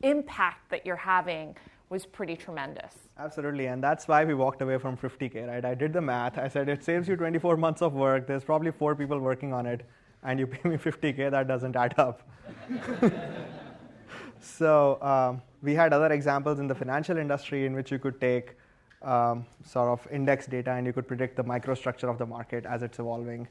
[0.04, 1.56] impact that you're having
[1.89, 2.95] was pretty tremendous.
[3.17, 5.65] Absolutely, and that's why we walked away from 50K, right?
[5.65, 6.38] I did the math.
[6.38, 8.28] I said it saves you 24 months of work.
[8.28, 9.86] There's probably four people working on it,
[10.24, 12.22] and you pay me 50K, that doesn't add up.
[14.42, 18.56] so um, we had other examples in the financial industry in which you could take
[19.02, 22.84] um, sort of index data and you could predict the microstructure of the market as
[22.84, 23.48] it's evolving.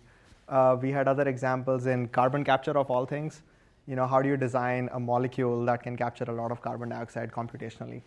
[0.49, 3.43] Uh, we had other examples in carbon capture of all things.
[3.87, 6.91] You know, how do you design a molecule that can capture a lot of carbon
[6.91, 8.03] dioxide computationally?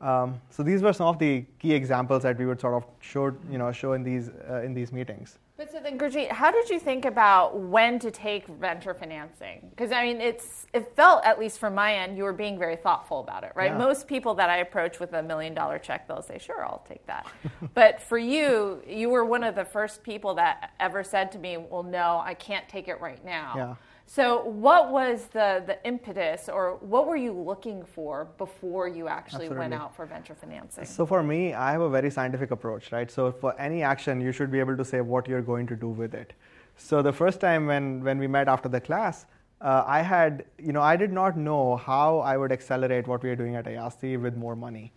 [0.00, 3.34] Um, so these were some of the key examples that we would sort of show,
[3.50, 5.38] you know, show in these uh, in these meetings.
[5.58, 9.66] But so then, Gurjeet, how did you think about when to take venture financing?
[9.70, 12.76] Because I mean, it's it felt at least from my end, you were being very
[12.76, 13.72] thoughtful about it, right?
[13.72, 13.76] Yeah.
[13.76, 17.04] Most people that I approach with a million dollar check, they'll say, "Sure, I'll take
[17.08, 17.26] that."
[17.74, 21.56] but for you, you were one of the first people that ever said to me,
[21.56, 23.74] "Well, no, I can't take it right now." Yeah.
[24.10, 29.50] So, what was the, the impetus, or what were you looking for before you actually
[29.50, 30.86] went out for venture financing?
[30.86, 33.10] So for me, I have a very scientific approach, right?
[33.10, 35.88] So for any action, you should be able to say what you're going to do
[35.88, 36.32] with it.
[36.78, 39.26] So the first time when, when we met after the class,
[39.60, 43.28] uh, I had, you know, I did not know how I would accelerate what we
[43.28, 44.90] are doing at Ayasdi with more money.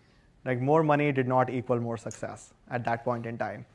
[0.45, 3.65] Like more money did not equal more success at that point in time.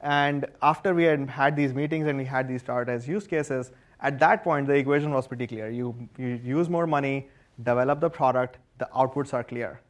[0.00, 3.70] And after we had had these meetings and we had these prioritized use cases,
[4.02, 5.70] at that point the equation was pretty clear.
[5.70, 7.28] You, you use more money,
[7.62, 9.80] develop the product, the outputs are clear.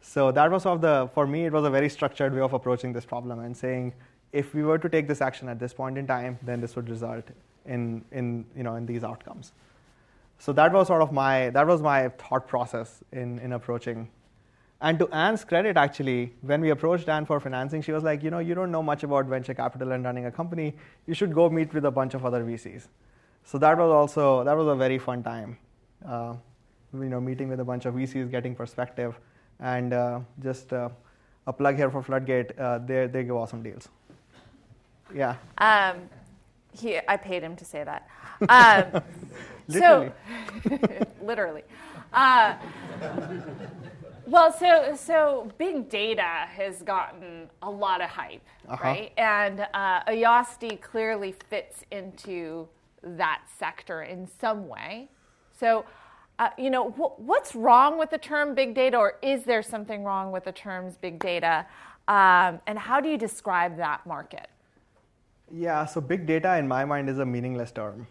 [0.00, 2.92] So that was of the, for me, it was a very structured way of approaching
[2.92, 3.92] this problem and saying,
[4.32, 6.88] if we were to take this action at this point in time, then this would
[6.88, 7.24] result
[7.66, 9.52] in, in, you know, in these outcomes.
[10.38, 14.08] So that was sort of my, that was my thought process in, in approaching.
[14.80, 18.30] And to Anne's credit, actually, when we approached Anne for financing, she was like, you
[18.30, 20.74] know, you don't know much about venture capital and running a company.
[21.06, 22.86] You should go meet with a bunch of other VCs.
[23.44, 25.58] So that was also, that was a very fun time.
[26.06, 26.34] Uh,
[26.94, 29.18] you know, meeting with a bunch of VCs, getting perspective,
[29.60, 30.88] and uh, just uh,
[31.46, 32.58] a plug here for Floodgate.
[32.58, 33.88] Uh, they they give awesome deals.
[35.14, 36.08] Yeah, Um,
[36.72, 38.08] he, I paid him to say that.
[38.48, 39.02] Um,
[39.68, 40.12] Literally.
[40.68, 40.78] So,
[41.22, 41.62] literally.
[42.12, 42.54] Uh,
[44.26, 46.22] well, so so big data
[46.56, 48.84] has gotten a lot of hype, Uh-huh.
[48.84, 49.12] right?
[49.16, 52.68] And uh, Ayasdi clearly fits into
[53.02, 55.08] that sector in some way.
[55.58, 55.84] So.
[56.38, 60.04] Uh, you know, wh- what's wrong with the term big data, or is there something
[60.04, 61.66] wrong with the terms big data?
[62.08, 64.48] Um, and how do you describe that market?
[65.52, 65.84] yeah.
[65.84, 68.06] So big data, in my mind, is a meaningless term,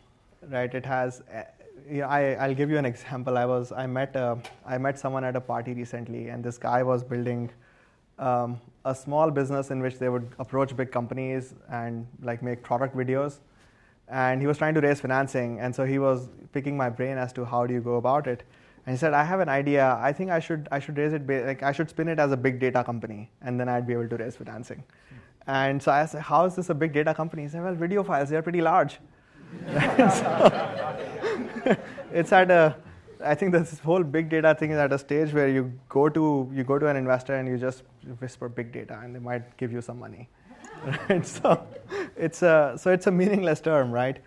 [0.49, 0.73] right?
[0.73, 1.21] It has.
[1.34, 1.43] Uh,
[1.89, 3.38] you know, I, I'll give you an example.
[3.38, 6.84] I was I met uh, I met someone at a party recently, and this guy
[6.84, 7.49] was building
[8.19, 12.95] um, a small business in which they would approach big companies and like make product
[12.95, 13.39] videos.
[14.10, 17.32] And he was trying to raise financing, and so he was picking my brain as
[17.34, 18.43] to how do you go about it.
[18.86, 19.98] And he said, "I have an idea.
[20.02, 22.38] I think I should I should raise it like I should spin it as a
[22.38, 24.84] big data company, and then I'd be able to raise financing."
[25.48, 28.04] And so I said, "How is this a big data company?" He said, "Well, video
[28.04, 29.00] files they're pretty large."
[32.12, 32.76] it's at a
[33.22, 36.50] I think this whole big data thing is at a stage where you go to
[36.54, 37.84] you go to an investor and you just
[38.19, 40.30] whisper big data and they might give you some money.
[41.10, 41.26] Right?
[41.26, 41.68] So
[42.15, 44.20] it's a so it's a meaningless term, right?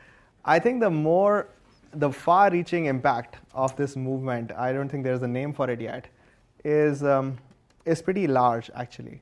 [0.45, 1.49] I think the more
[1.95, 6.09] the far-reaching impact of this movement, I don't think there's a name for it yet,
[6.65, 7.39] is um,
[7.85, 9.21] is pretty large actually,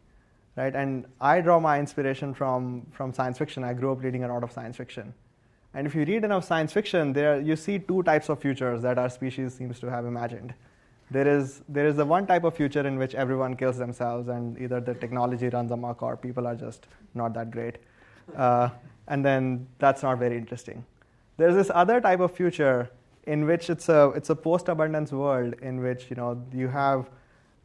[0.56, 0.74] right?
[0.74, 3.64] And I draw my inspiration from from science fiction.
[3.64, 5.14] I grew up reading a lot of science fiction,
[5.74, 8.98] and if you read enough science fiction, there you see two types of futures that
[8.98, 10.54] our species seems to have imagined.
[11.10, 14.60] There is there is the one type of future in which everyone kills themselves, and
[14.60, 17.78] either the technology runs amok or people are just not that great,
[18.36, 18.70] uh,
[19.08, 20.84] and then that's not very interesting.
[21.36, 22.90] There's this other type of future
[23.24, 27.10] in which it's a it's a post-abundance world in which you know you have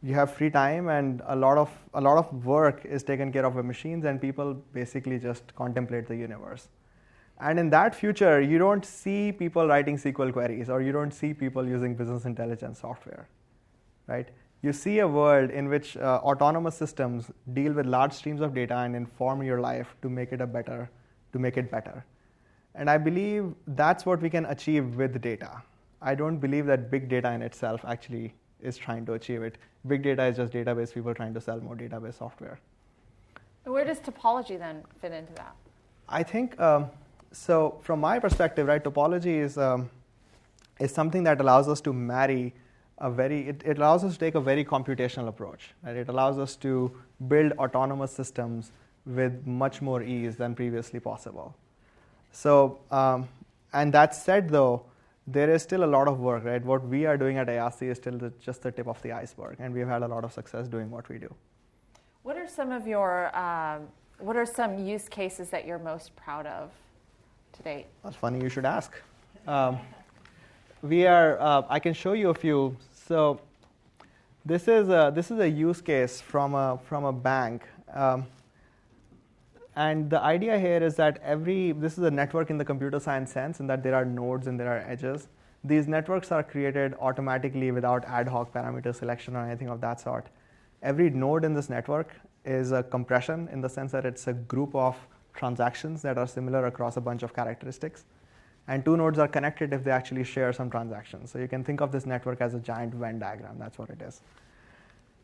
[0.01, 3.45] you have free time and a lot of a lot of work is taken care
[3.45, 6.67] of by machines and people basically just contemplate the universe.
[7.39, 11.33] And in that future, you don't see people writing SQL queries or you don't see
[11.33, 13.27] people using business intelligence software,
[14.07, 14.29] right?
[14.61, 18.77] You see a world in which uh, autonomous systems deal with large streams of data
[18.77, 20.89] and inform your life to make it a better,
[21.33, 22.05] to make it better.
[22.73, 25.61] And I believe that's what we can achieve with data.
[26.01, 29.57] I don't believe that big data in itself actually is trying to achieve it.
[29.88, 32.59] Big data is just database people trying to sell more database software.
[33.65, 35.55] Where does topology then fit into that?
[36.07, 36.89] I think um,
[37.36, 37.79] so.
[37.81, 39.89] From my perspective, right, topology is um,
[40.79, 42.53] is something that allows us to marry
[42.97, 43.49] a very.
[43.49, 45.71] It, it allows us to take a very computational approach.
[45.83, 45.95] Right?
[45.95, 46.91] It allows us to
[47.27, 48.71] build autonomous systems
[49.05, 51.55] with much more ease than previously possible.
[52.31, 53.29] So, um,
[53.71, 54.83] and that said, though,
[55.27, 56.63] there is still a lot of work, right?
[56.63, 59.57] What we are doing at Ayasdi is still the, just the tip of the iceberg,
[59.59, 61.33] and we've had a lot of success doing what we do.
[62.23, 63.88] What are some of your um,
[64.19, 66.71] what are some use cases that you're most proud of
[68.03, 68.93] That's funny you should ask.
[69.47, 69.80] Um,
[70.82, 71.39] we are.
[71.39, 72.78] Uh, I can show you a few.
[73.08, 73.39] So
[74.45, 77.64] this is a, this is a use case from a from a bank.
[77.93, 78.28] Um,
[79.76, 83.32] and the idea here is that every, this is a network in the computer science
[83.32, 85.28] sense, in that there are nodes and there are edges.
[85.66, 90.28] These networks are created automatically without ad hoc parameter selection or anything of that sort.
[90.82, 94.74] Every node in this network is a compression in the sense that it's a group
[94.76, 94.95] of
[95.36, 98.05] transactions that are similar across a bunch of characteristics.
[98.67, 101.31] And two nodes are connected if they actually share some transactions.
[101.31, 103.57] So you can think of this network as a giant Venn diagram.
[103.59, 104.21] That's what it is.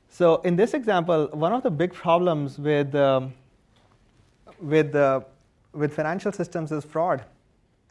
[0.10, 3.34] So in this example, one of the big problems with um,
[4.62, 5.22] with, uh,
[5.74, 7.26] with financial systems is fraud.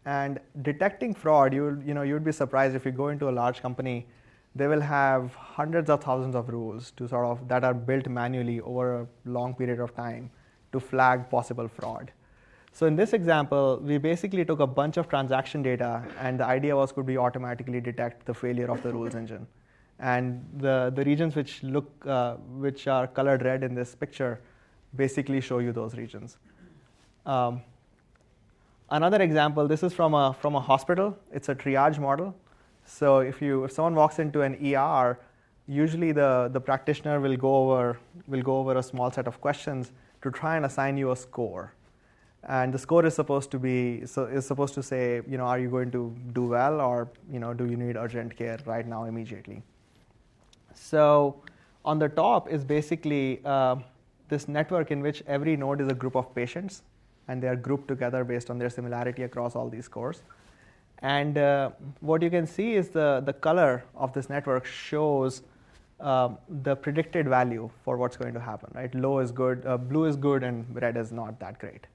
[0.06, 3.60] And detecting fraud, you, you know, you'd be surprised if you go into a large
[3.60, 4.06] company,
[4.54, 8.60] they will have hundreds of thousands of rules to sort of that are built manually
[8.60, 10.30] over a long period of time
[10.72, 12.12] to flag possible fraud.
[12.72, 16.76] So in this example, we basically took a bunch of transaction data, and the idea
[16.76, 19.46] was could we automatically detect the failure of the rules engine.
[19.98, 24.40] And the, the regions which look, uh, which are colored red in this picture,
[24.96, 26.38] basically show you those regions.
[27.26, 27.62] Um,
[28.90, 31.18] another example, this is from a, from a hospital.
[31.32, 32.34] It's a triage model.
[32.86, 35.18] So if, you, if someone walks into an ER,
[35.66, 39.92] usually the, the practitioner will go, over, will go over a small set of questions
[40.22, 41.74] to try and assign you a score.
[42.42, 45.58] And the score is supposed to be so is supposed to say, you know, are
[45.58, 49.04] you going to do well or you know, do you need urgent care right now
[49.04, 49.62] immediately?
[50.74, 51.42] So
[51.84, 53.76] on the top is basically uh,
[54.28, 56.82] this network in which every node is a group of patients
[57.28, 60.22] and they are grouped together based on their similarity across all these scores.
[61.02, 65.42] And uh, what you can see is the, the color of this network shows
[66.00, 68.70] um, the predicted value for what's going to happen.
[68.74, 71.86] Right, low is good, uh, blue is good, and red is not that great.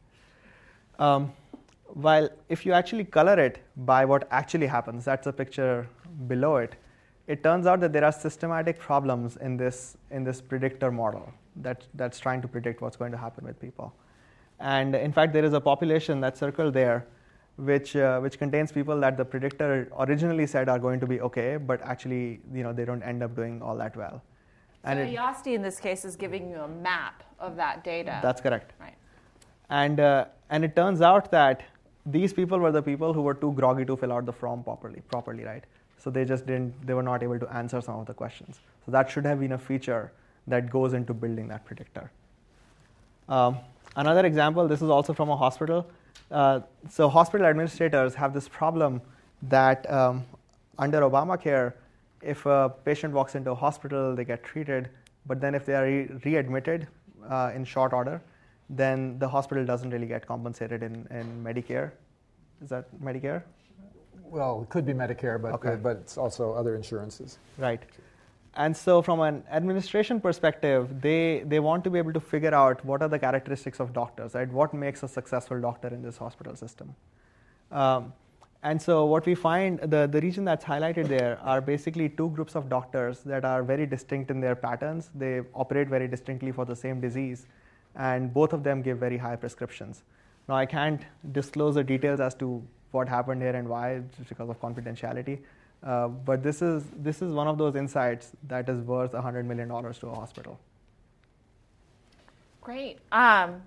[0.99, 1.33] Um,
[1.87, 5.87] while if you actually color it by what actually happens, that's a picture
[6.27, 6.75] below it.
[7.27, 11.85] It turns out that there are systematic problems in this in this predictor model that
[11.95, 13.93] that's trying to predict what's going to happen with people.
[14.59, 17.07] And in fact, there is a population that's circled there,
[17.57, 21.57] which, uh, which contains people that the predictor originally said are going to be okay,
[21.57, 24.21] but actually, you know, they don't end up doing all that well.
[24.83, 28.19] And so Ayasdi in this case is giving you a map of that data.
[28.21, 28.73] That's correct.
[28.79, 28.95] Right.
[29.69, 31.63] And, uh, and it turns out that
[32.05, 35.01] these people were the people who were too groggy to fill out the form properly,
[35.09, 35.63] properly, right?
[35.97, 38.59] So they just didn't, they were not able to answer some of the questions.
[38.85, 40.11] So that should have been a feature
[40.47, 42.11] that goes into building that predictor.
[43.27, 43.57] Um,
[43.95, 45.87] Another example, this is also from a hospital.
[46.31, 46.59] Uh,
[46.89, 49.01] so hospital administrators have this problem
[49.43, 50.23] that um,
[50.79, 51.73] under Obamacare,
[52.21, 54.89] if a patient walks into a hospital, they get treated,
[55.25, 56.87] but then if they are re- readmitted
[57.29, 58.21] uh, in short order,
[58.69, 61.91] then the hospital doesn't really get compensated in, in Medicare.
[62.63, 63.43] Is that Medicare?
[64.23, 65.73] Well, it could be Medicare, but, okay.
[65.73, 67.37] uh, but it's also other insurances.
[67.57, 67.83] Right.
[68.57, 72.83] And so, from an administration perspective, they, they want to be able to figure out
[72.85, 74.49] what are the characteristics of doctors, right?
[74.49, 76.95] What makes a successful doctor in this hospital system?
[77.71, 78.13] Um,
[78.63, 82.55] and so, what we find, the, the region that's highlighted there are basically two groups
[82.55, 85.11] of doctors that are very distinct in their patterns.
[85.13, 87.47] They operate very distinctly for the same disease,
[87.95, 90.03] and both of them give very high prescriptions.
[90.47, 91.01] Now, I can't
[91.33, 95.39] disclose the details as to what happened here and why, just because of confidentiality.
[95.85, 99.69] Uh, but this is, this is one of those insights that is worth $100 million
[99.69, 100.59] to a hospital.
[102.61, 102.97] Great.
[103.11, 103.61] Um,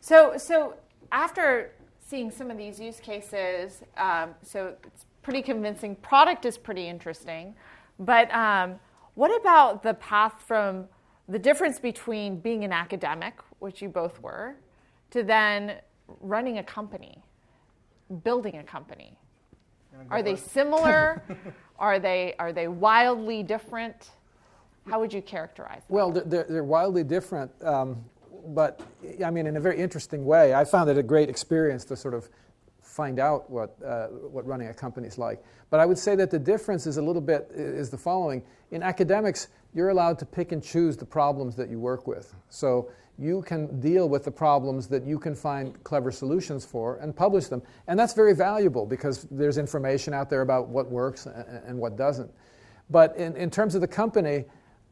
[0.00, 0.74] so, so
[1.10, 5.96] after seeing some of these use cases, um, so it's pretty convincing.
[5.96, 7.54] Product is pretty interesting.
[7.98, 8.78] But um,
[9.14, 10.86] what about the path from
[11.28, 14.56] the difference between being an academic, which you both were,
[15.12, 15.76] to then
[16.20, 17.22] running a company,
[18.24, 19.16] building a company?
[20.10, 21.22] Are they similar?
[21.78, 24.10] are they are they wildly different?
[24.88, 25.86] How would you characterize them?
[25.88, 28.04] Well, they're, they're wildly different, um,
[28.48, 28.80] but
[29.24, 30.54] I mean, in a very interesting way.
[30.54, 32.28] I found it a great experience to sort of
[32.82, 35.42] find out what uh, what running a company is like.
[35.70, 38.82] But I would say that the difference is a little bit is the following: in
[38.82, 42.34] academics, you're allowed to pick and choose the problems that you work with.
[42.50, 47.14] So you can deal with the problems that you can find clever solutions for and
[47.14, 47.62] publish them.
[47.86, 52.30] And that's very valuable because there's information out there about what works and, what doesn't.
[52.90, 54.44] But in, in terms of the company,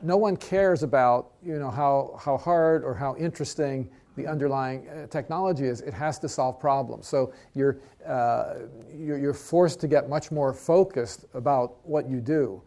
[0.03, 5.07] no one cares about you know, how, how hard or how interesting the underlying uh,
[5.07, 7.07] technology is it has to solve problems.
[7.07, 8.55] So you're, uh,
[8.95, 12.61] you're, you're, forced to get much more focused about what you do.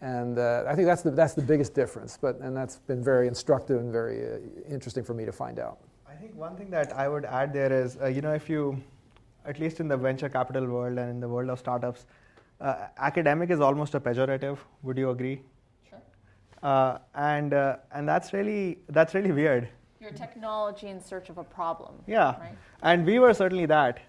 [0.00, 2.18] And uh, I think that's the, that's the biggest difference.
[2.20, 4.38] But, and that's been very instructive and very uh,
[4.68, 5.78] interesting for me to find out.
[6.08, 8.82] I think one thing that I would add there is, uh, you know, if you,
[9.44, 12.06] at least in the venture capital world and in the world of startups,
[12.60, 14.58] uh, academic is almost a pejorative.
[14.82, 15.42] Would you agree?
[15.88, 17.00] Sure.
[17.14, 19.68] and, and that's, really, that's really weird
[20.00, 21.94] your technology in search of a problem.
[22.06, 22.56] Yeah, right?
[22.82, 24.00] and we were certainly that.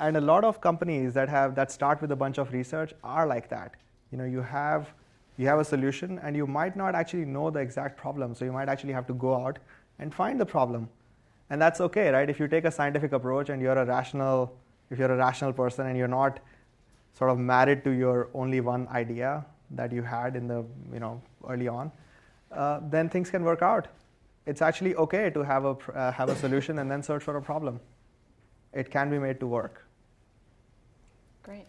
[0.00, 3.26] And a lot of companies that have that start with a bunch of research are
[3.26, 3.74] like that.
[4.10, 4.92] You know, you have
[5.40, 8.52] you have a solution, and you might not actually know the exact problem, so you
[8.52, 9.58] might actually have to go out
[9.98, 10.88] and find the problem,
[11.50, 12.28] and that's okay, right?
[12.28, 14.52] If you take a scientific approach and you're a rational,
[14.90, 16.40] if you're a rational person and you're not
[17.18, 21.22] sort of married to your only one idea that you had in the you know
[21.48, 21.90] early on,
[22.52, 23.88] uh, then things can work out
[24.46, 27.42] it's actually okay to have a, uh, have a solution and then search for a
[27.42, 27.80] problem.
[28.72, 29.84] It can be made to work.
[31.42, 31.66] Great.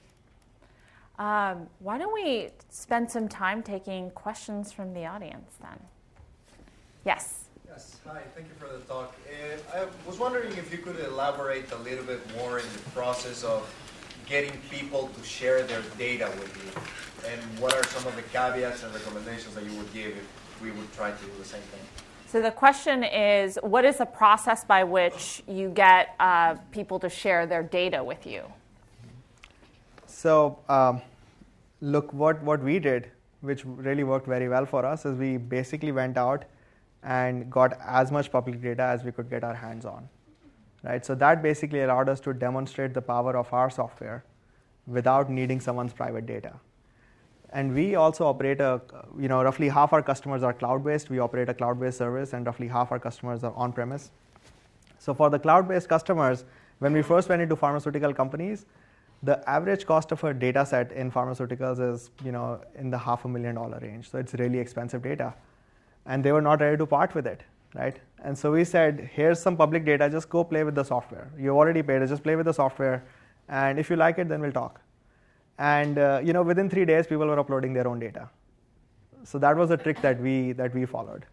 [1.20, 5.80] Um, why don't we spend some time taking questions from the audience then?
[7.06, 7.46] Yes.
[7.68, 7.98] Yes.
[8.08, 8.22] Hi.
[8.36, 9.16] Thank you for the talk.
[9.30, 13.44] Uh, I was wondering if you could elaborate a little bit more in the process
[13.44, 13.72] of
[14.28, 18.84] getting people to share their data with you, and what are some of the caveats
[18.84, 21.82] and recommendations that you would give if we would try to do the same thing.
[22.28, 27.10] So the question is, what is the process by which you get uh, people to
[27.10, 28.44] share their data with you?
[30.22, 31.02] So, um,
[31.82, 33.10] look, what, what we did,
[33.40, 36.46] which really worked very well for us, is we basically went out
[37.02, 40.08] and got as much public data as we could get our hands on.
[40.84, 41.04] Right?
[41.04, 44.24] So that basically allowed us to demonstrate the power of our software
[44.86, 46.54] without needing someone's private data.
[47.52, 48.80] And we also operate a,
[49.20, 51.10] you know, roughly half our customers are cloud-based.
[51.10, 54.12] We operate a cloud-based service, and roughly half our customers are on-premise.
[55.00, 56.46] So for the cloud-based customers,
[56.78, 58.68] when we first went into pharmaceutical companies,
[59.24, 63.26] the average cost of a data set in pharmaceuticals is, you know, in the half
[63.26, 64.10] a million dollar range.
[64.10, 65.34] So it's really expensive data.
[66.06, 67.44] And they were not ready to part with it,
[67.76, 68.00] right?
[68.24, 71.32] And so we said, here's some public data, just go play with the software.
[71.38, 73.04] You already paid just play with the software.
[73.48, 74.82] And if you like it, then we'll talk.
[75.60, 78.30] And uh, you know, within three days, people were uploading their own data.
[79.24, 81.28] So that was a trick that we that we followed.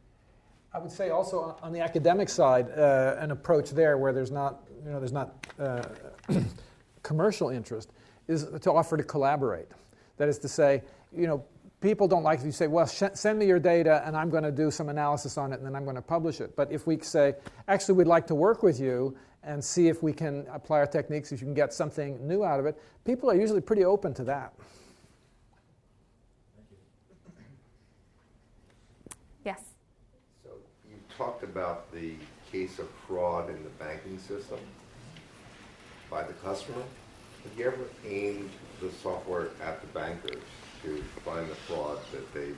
[0.74, 4.64] I would say also on the academic side, uh, an approach there where there's not
[4.84, 5.82] you know there's not uh,
[7.02, 7.92] commercial interest
[8.26, 9.68] is to offer to collaborate.
[10.16, 10.82] That is to say,
[11.16, 11.44] you know,
[11.80, 14.42] people don't like if you say, well, sh- send me your data and I'm going
[14.42, 16.54] to do some analysis on it and then I'm going to publish it.
[16.56, 17.34] But if we say,
[17.68, 21.32] actually, we'd like to work with you and see if we can apply our techniques,
[21.32, 24.24] if you can get something new out of it, people are usually pretty open to
[24.24, 24.52] that.
[29.44, 29.62] Yes.
[30.42, 30.50] So
[30.88, 32.14] you talked about the
[32.50, 34.58] case of fraud in the banking system
[36.10, 36.82] by the customer.
[37.44, 38.50] Have you ever aimed
[38.80, 40.42] the software at the bankers
[40.82, 42.50] to find the fraud that they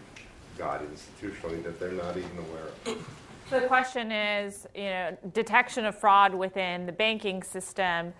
[0.58, 3.06] got institutionally that they're not even aware of?
[3.48, 8.12] So the question is, you know, detection of fraud within the banking system.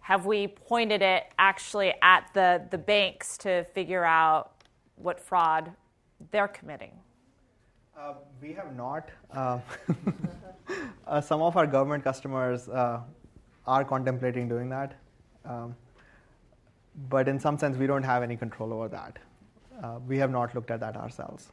[0.00, 4.52] Have we pointed it actually at the, the banks to figure out
[4.96, 5.72] what fraud
[6.30, 6.92] they're committing?
[7.98, 9.08] Uh, we have not.
[9.30, 9.58] Uh,
[11.06, 13.00] uh, some of our government customers uh,
[13.66, 14.94] are contemplating doing that.
[15.44, 15.74] Um,
[17.08, 19.18] but in some sense, we don't have any control over that.
[19.82, 21.48] Uh, we have not looked at that ourselves.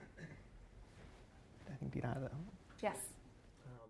[1.70, 2.30] I think Dina has a
[2.82, 2.97] Yes.
[3.66, 3.89] Um,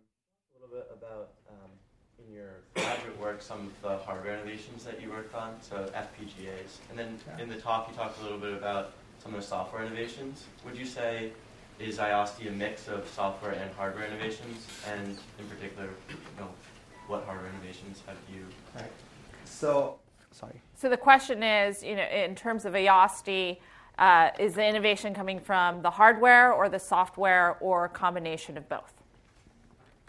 [0.55, 1.71] a little bit about um,
[2.19, 6.79] in your graduate work some of the hardware innovations that you worked on, so FPGAs,
[6.89, 7.43] and then yeah.
[7.43, 10.45] in the talk you talked a little bit about some of the software innovations.
[10.65, 11.31] Would you say
[11.79, 16.49] is Ayasdi a mix of software and hardware innovations, and in particular, you know,
[17.11, 18.45] what hardware innovations have you?
[18.73, 18.89] Right.
[19.43, 19.99] So,
[20.31, 20.61] sorry.
[20.75, 23.57] So the question is, you know, in terms of Ayasdi
[23.99, 28.67] uh, is the innovation coming from the hardware or the software or a combination of
[28.69, 28.93] both?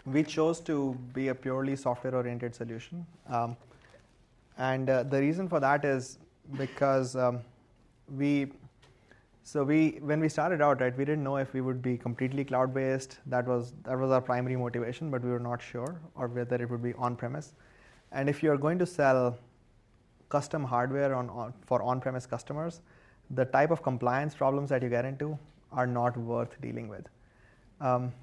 [0.05, 3.05] We chose to be a purely software oriented solution.
[3.29, 3.57] Um,
[4.57, 6.19] and uh, the reason for that is
[6.57, 7.41] because um,
[8.17, 8.47] we
[9.43, 12.45] so we when we started out right we didn't know if we would be completely
[12.45, 16.27] cloud based that was that was our primary motivation but we were not sure or
[16.27, 17.53] whether it would be on premise
[18.11, 19.37] and if you're going to sell
[20.29, 22.81] custom hardware on, on for on premise customers
[23.31, 25.37] the type of compliance problems that you get into
[25.71, 27.07] are not worth dealing with.
[27.81, 28.13] Um,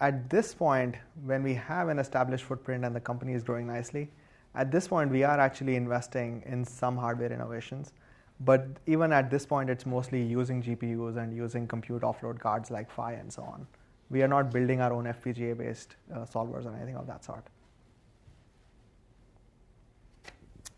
[0.00, 4.10] at this point, when we have an established footprint and the company is growing nicely,
[4.54, 7.92] at this point we are actually investing in some hardware innovations.
[8.40, 12.90] But even at this point, it's mostly using GPUs and using compute offload cards like
[12.90, 13.66] Phi and so on.
[14.10, 17.44] We are not building our own FPGA-based uh, solvers or anything of that sort.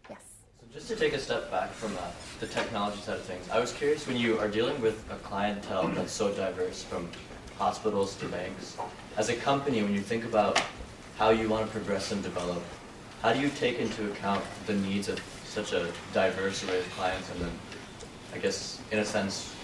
[0.09, 0.21] Yes.
[0.61, 2.01] So just to take a step back from uh,
[2.41, 5.89] the technology side of things, I was curious when you are dealing with a clientele
[5.89, 7.09] that's so diverse from
[7.59, 8.77] hospitals to banks,
[9.17, 10.61] as a company, when you think about
[11.17, 12.63] how you want to progress and develop,
[13.23, 15.19] how do you take into account the needs of
[15.57, 17.51] such a diverse array of clients and then,
[18.35, 19.55] I guess, in a sense,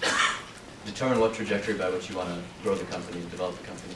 [0.85, 3.93] determine what trajectory by which you want to grow the company, develop the company?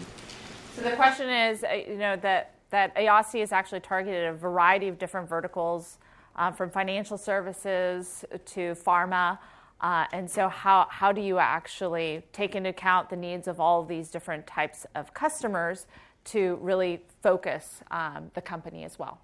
[0.76, 4.88] So the question is, uh, you know, that, that Ayasdi is actually targeted a variety
[4.88, 5.98] of different verticals,
[6.36, 9.40] uh, from financial services to pharma.
[9.82, 13.82] Uh, and so, how, how do you actually take into account the needs of all
[13.82, 15.88] of these different types of customers
[16.26, 19.20] to really focus um, the company as well?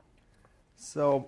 [0.76, 1.28] So,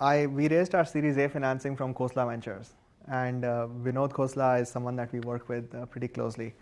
[0.00, 2.70] I, we raised our Series A financing from Khosla Ventures,
[3.08, 6.54] and uh, Vinod Khosla is someone that we work with uh, pretty closely.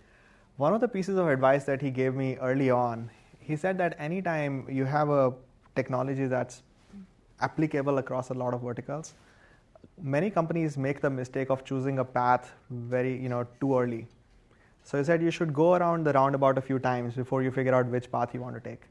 [0.57, 3.09] One of the pieces of advice that he gave me early on,
[3.39, 5.33] he said that anytime you have a
[5.77, 6.63] technology that's
[7.41, 9.15] applicable across a lot of verticals,
[10.03, 14.09] many companies make the mistake of choosing a path very, you know, too early.
[14.83, 17.73] So he said you should go around the roundabout a few times before you figure
[17.73, 18.83] out which path you want to take.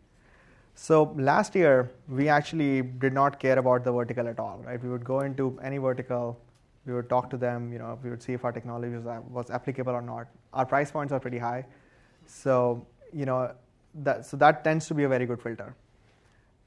[0.80, 4.82] So last year, we actually did not care about the vertical at all, right?
[4.82, 6.40] We would go into any vertical,
[6.86, 9.50] we would talk to them, you know, we would see if our technology was, was
[9.50, 10.28] applicable or not.
[10.54, 11.66] Our price points are pretty high,
[12.28, 13.56] so you know,
[14.04, 15.76] that, so that tends to be a very good filter.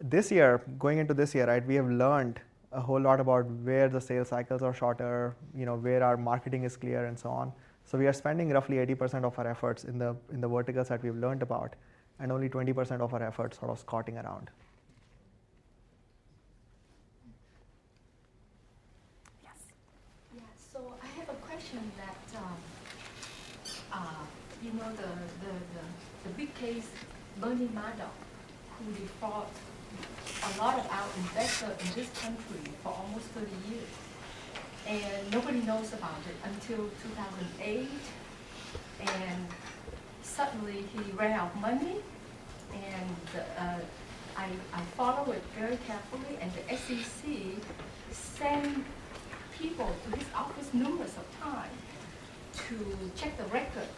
[0.01, 2.41] This year, going into this year, right, we have learned
[2.73, 6.65] a whole lot about where the sales cycles are shorter, you know, where our marketing
[6.65, 7.53] is clear, and so on.
[7.85, 11.01] So we are spending roughly 80% of our efforts in the in the verticals that
[11.01, 11.77] we've learned about
[12.21, 14.51] and only 20% of our efforts sort of scouting around.
[19.43, 19.53] Yes.
[20.35, 20.43] Yeah,
[20.73, 22.57] so I have a question that, um,
[23.93, 24.25] uh,
[24.63, 25.11] you know, the,
[25.45, 26.89] the, the, the, big case,
[27.41, 28.13] Bernie Madoff,
[28.79, 29.49] who defrauded
[30.43, 33.89] a lot of our investors in this country for almost 30 years.
[34.87, 37.89] And nobody knows about it until 2008.
[39.01, 39.47] And
[40.37, 41.97] suddenly he ran out of money,
[42.73, 43.79] and uh,
[44.37, 47.25] I, I follow it very carefully, and the SEC
[48.11, 48.85] sent
[49.59, 51.73] people to his office numerous of times
[52.69, 52.77] to
[53.17, 53.89] check the record,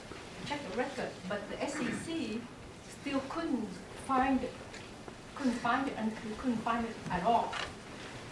[0.47, 2.41] check the record, but the SEC
[3.01, 3.69] still couldn't
[4.07, 4.53] find it,
[5.35, 7.55] couldn't find it, and couldn't find it at all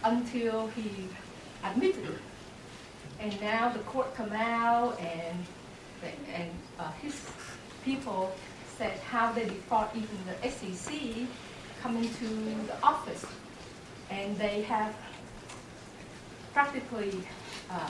[0.03, 1.07] until he
[1.63, 2.21] admitted it.
[3.19, 5.45] And now the court come out and
[6.33, 6.49] and
[6.79, 7.13] uh, his
[7.83, 8.31] people
[8.77, 10.93] said how they defraud even the SEC
[11.81, 12.27] coming to
[12.67, 13.25] the office.
[14.09, 14.95] And they have
[16.53, 17.13] practically
[17.69, 17.89] uh,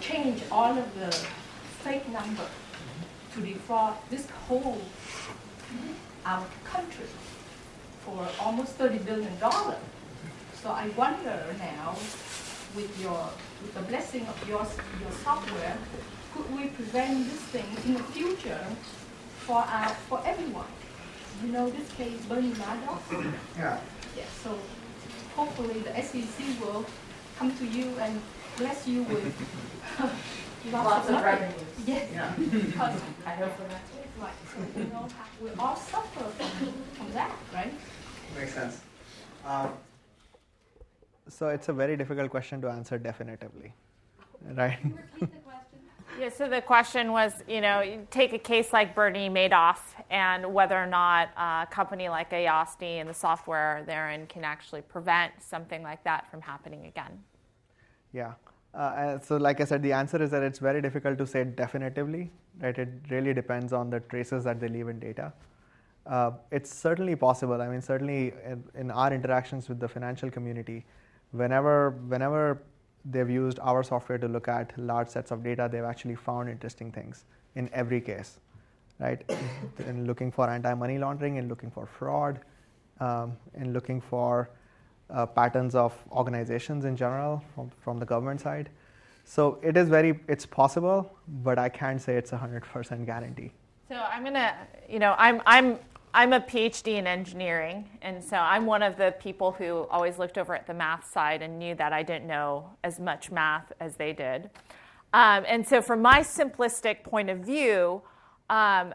[0.00, 1.10] changed all of the
[1.84, 2.46] fake number
[3.34, 4.82] to defraud this whole
[6.24, 7.06] our country
[8.04, 9.32] for almost $30 billion.
[9.40, 11.96] So I wonder now,
[12.76, 13.28] with your
[13.62, 14.66] with the blessing of your,
[15.00, 15.78] your software,
[16.34, 18.64] could we prevent this thing in the future
[19.46, 20.66] for our, for everyone?
[21.44, 23.00] You know this case, Bernie Madoff?
[23.56, 23.78] Yeah.
[24.16, 24.58] Yeah, so
[25.36, 26.84] hopefully the SEC will
[27.38, 28.20] come to you and
[28.56, 29.34] bless you with
[30.00, 30.12] lots,
[30.72, 31.54] lots of, of revenue.
[31.86, 32.08] Yes.
[32.12, 32.32] Yeah.
[32.38, 33.80] because I hope for that.
[34.20, 34.32] Right.
[34.54, 35.08] So, you know,
[35.42, 37.72] we all suffer from, from that, right?
[38.38, 38.80] Makes sense.
[39.44, 39.70] Um,
[41.28, 43.72] so it's a very difficult question to answer definitively,
[44.54, 44.78] right?
[46.20, 49.78] Yeah, so the question was, you know, take a case like Bernie Madoff
[50.10, 55.32] and whether or not a company like Ayasdi and the software therein can actually prevent
[55.40, 57.18] something like that from happening again.
[58.12, 58.34] Yeah.
[58.74, 62.30] Uh, so, like I said, the answer is that it's very difficult to say definitively,
[62.60, 62.76] right?
[62.76, 65.32] It really depends on the traces that they leave in data.
[66.06, 67.60] Uh, it's certainly possible.
[67.60, 70.84] I mean, certainly in, in our interactions with the financial community,
[71.32, 72.62] whenever whenever
[73.04, 76.92] they've used our software to look at large sets of data, they've actually found interesting
[76.92, 77.24] things
[77.54, 78.38] in every case,
[78.98, 79.22] right?
[79.86, 82.40] in looking for anti-money laundering, in looking for fraud,
[83.00, 84.50] um, in looking for
[85.10, 88.70] uh, patterns of organizations in general from, from the government side.
[89.24, 93.52] So it is very, it's possible, but I can't say it's a 100% guarantee.
[93.88, 94.54] So I'm gonna,
[94.88, 95.78] you know, I'm, I'm
[96.14, 100.36] I'm a PhD in engineering, and so I'm one of the people who always looked
[100.36, 103.96] over at the math side and knew that I didn't know as much math as
[103.96, 104.50] they did.
[105.14, 108.02] Um, and so, from my simplistic point of view,
[108.50, 108.94] um,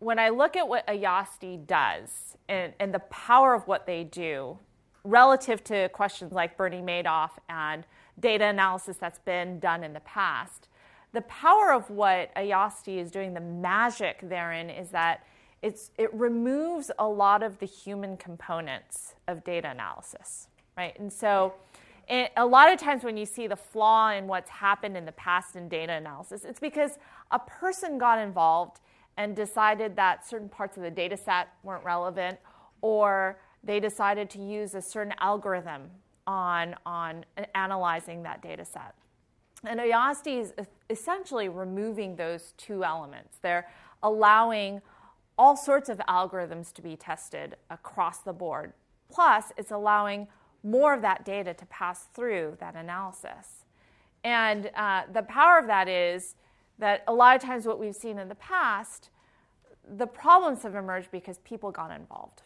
[0.00, 4.58] when I look at what Ayasdi does and, and the power of what they do
[5.04, 7.86] relative to questions like Bernie Madoff and
[8.18, 10.68] data analysis that's been done in the past,
[11.12, 15.24] the power of what Ayasdi is doing, the magic therein is that
[15.62, 20.98] it's, it removes a lot of the human components of data analysis, right?
[20.98, 21.54] And so
[22.08, 25.12] it, a lot of times when you see the flaw in what's happened in the
[25.12, 26.98] past in data analysis, it's because
[27.30, 28.80] a person got involved
[29.16, 32.38] and decided that certain parts of the data set weren't relevant,
[32.82, 35.90] or they decided to use a certain algorithm
[36.26, 38.94] on, on analyzing that data set.
[39.64, 40.52] And Ayasdi is
[40.90, 43.38] essentially removing those two elements.
[43.40, 43.66] They're
[44.02, 44.82] allowing
[45.38, 48.72] all sorts of algorithms to be tested across the board.
[49.10, 50.28] Plus, it's allowing
[50.62, 53.64] more of that data to pass through that analysis.
[54.24, 56.34] And uh, the power of that is
[56.78, 59.10] that a lot of times what we've seen in the past,
[59.96, 62.42] the problems have emerged because people got involved.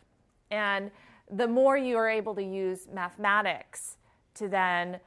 [0.51, 0.91] And
[1.31, 3.97] the more you are able to use mathematics
[4.35, 5.01] to then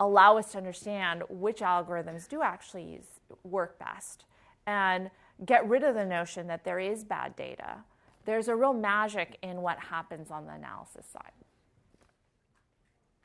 [0.00, 3.06] allow us to understand which algorithms do actually use,
[3.44, 4.24] work best
[4.66, 5.10] and
[5.44, 7.78] get rid of the notion that there is bad data.
[8.24, 11.32] There's a real magic in what happens on the analysis side.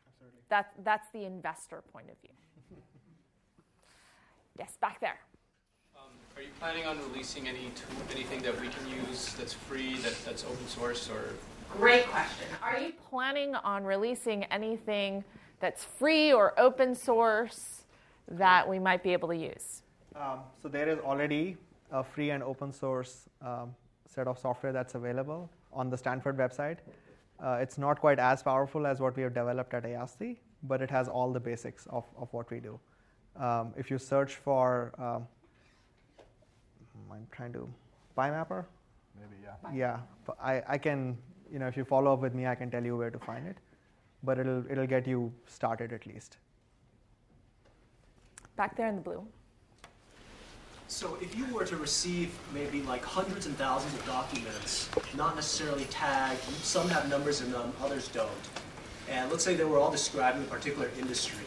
[0.07, 0.39] Absolutely.
[0.49, 2.77] That, that's the investor point of view.
[4.57, 5.19] yes, back there.
[5.95, 6.03] Um,
[6.37, 10.15] are you planning on releasing any tool, anything that we can use that's free, that,
[10.25, 11.33] that's open source, or?
[11.77, 12.47] Great question.
[12.61, 15.23] Are you planning on releasing anything
[15.59, 17.83] that's free or open source
[18.27, 19.81] that we might be able to use?
[20.15, 21.57] Um, so there is already
[21.93, 23.73] a free and open source um,
[24.07, 26.77] set of software that's available on the Stanford website.
[27.39, 30.89] Uh, it's not quite as powerful as what we have developed at Ayasdi, but it
[30.89, 32.79] has all the basics of, of what we do.
[33.35, 35.27] Um, if you search for, um,
[37.11, 37.67] I'm trying to,
[38.17, 38.65] PyMapper?
[39.19, 39.71] Maybe, yeah.
[39.73, 39.99] Yeah,
[40.41, 41.17] I, I can,
[41.51, 43.47] you know, if you follow up with me, I can tell you where to find
[43.47, 43.57] it,
[44.23, 46.37] but it'll, it'll get you started at least.
[48.55, 49.25] Back there in the blue.
[50.87, 55.85] So if you were to receive maybe like hundreds and thousands of documents, not necessarily
[55.85, 58.29] tagged, some have numbers in them, others don't,
[59.09, 61.45] and let's say they were all describing a particular industry,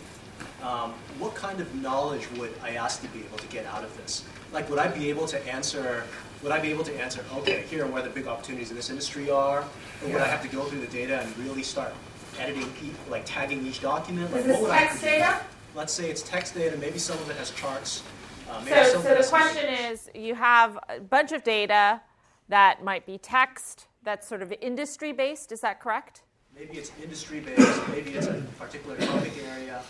[0.62, 4.24] um, what kind of knowledge would Ayasdi be able to get out of this?
[4.52, 6.04] Like, would I be able to answer?
[6.42, 7.24] Would I be able to answer?
[7.38, 10.42] Okay, here are where the big opportunities in this industry are, or would I have
[10.42, 11.94] to go through the data and really start
[12.38, 12.68] editing,
[13.08, 14.32] like tagging each document?
[14.32, 15.40] Like, Is this text data?
[15.74, 16.76] Let's say it's text data.
[16.78, 18.02] Maybe some of it has charts.
[18.50, 22.00] Um, so, so the question is you have a bunch of data
[22.48, 26.22] that might be text that's sort of industry based, is that correct?
[26.54, 29.82] Maybe it's industry based, maybe it's a particular topic area.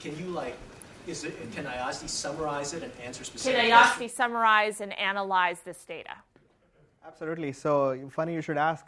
[0.00, 0.56] Can you like,
[1.06, 5.84] is it, can Ayasdi summarize it and answer specific Can Ayasdi summarize and analyze this
[5.84, 6.16] data?
[7.06, 7.52] Absolutely.
[7.52, 8.86] So funny you should ask.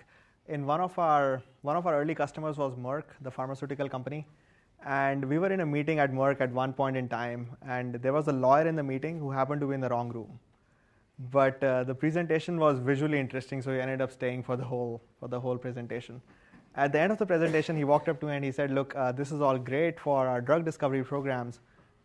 [0.49, 4.27] In one of our one of our early customers was Merck, the pharmaceutical company.
[4.87, 8.13] And we were in a meeting at Merck at one point in time, and there
[8.13, 10.39] was a lawyer in the meeting who happened to be in the wrong room.
[11.33, 15.03] But uh, the presentation was visually interesting, so he ended up staying for the whole
[15.19, 16.23] for the whole presentation.
[16.77, 18.95] At the end of the presentation, he walked up to me and he said, "Look,
[18.95, 21.61] uh, this is all great for our drug discovery programs,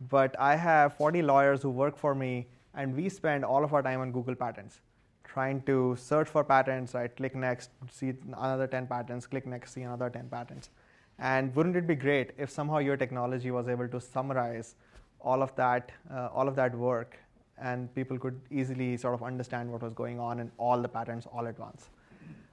[0.09, 3.83] but I have 40 lawyers who work for me, and we spend all of our
[3.83, 4.79] time on Google Patents,
[5.23, 6.95] trying to search for patents.
[6.95, 7.15] Right?
[7.15, 9.27] Click next, see another 10 patents.
[9.27, 10.71] Click next, see another 10 patents."
[11.21, 14.75] And wouldn't it be great if somehow your technology was able to summarize
[15.19, 17.17] all of that, uh, all of that work,
[17.61, 21.27] and people could easily sort of understand what was going on in all the patterns
[21.31, 21.89] all at once.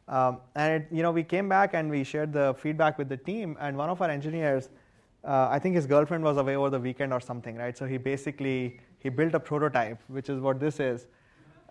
[0.07, 3.17] Um, and it, you know, we came back and we shared the feedback with the
[3.17, 4.69] team, and one of our engineers,
[5.25, 7.77] uh, I think his girlfriend was away over the weekend or something, right?
[7.77, 11.07] So he basically he built a prototype, which is what this is.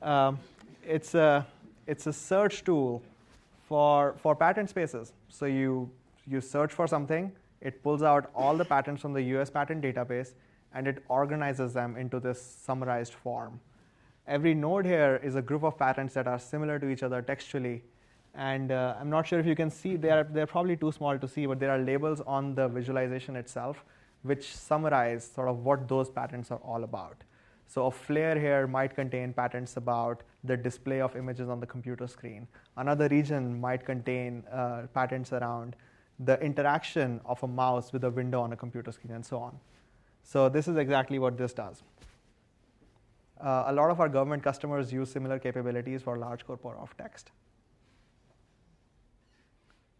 [0.01, 0.39] Um,
[0.83, 1.45] it's a
[1.85, 3.03] it's a search tool
[3.67, 5.13] for for patent spaces.
[5.29, 5.91] So you
[6.27, 10.33] you search for something, it pulls out all the patents from the US patent database,
[10.73, 13.59] and it organizes them into this summarized form.
[14.27, 17.83] Every node here is a group of patents that are similar to each other textually.
[18.35, 21.27] And uh, I'm not sure if you can see, they're, they're probably too small to
[21.27, 23.83] see, but there are labels on the visualization itself
[24.23, 27.23] which summarize sort of what those patents are all about.
[27.67, 32.07] So a flare here might contain patents about the display of images on the computer
[32.07, 32.47] screen.
[32.77, 35.75] Another region might contain uh, patents around
[36.19, 39.59] the interaction of a mouse with a window on a computer screen, and so on.
[40.23, 41.83] So this is exactly what this does.
[43.39, 47.31] Uh, a lot of our government customers use similar capabilities for large corpora of text.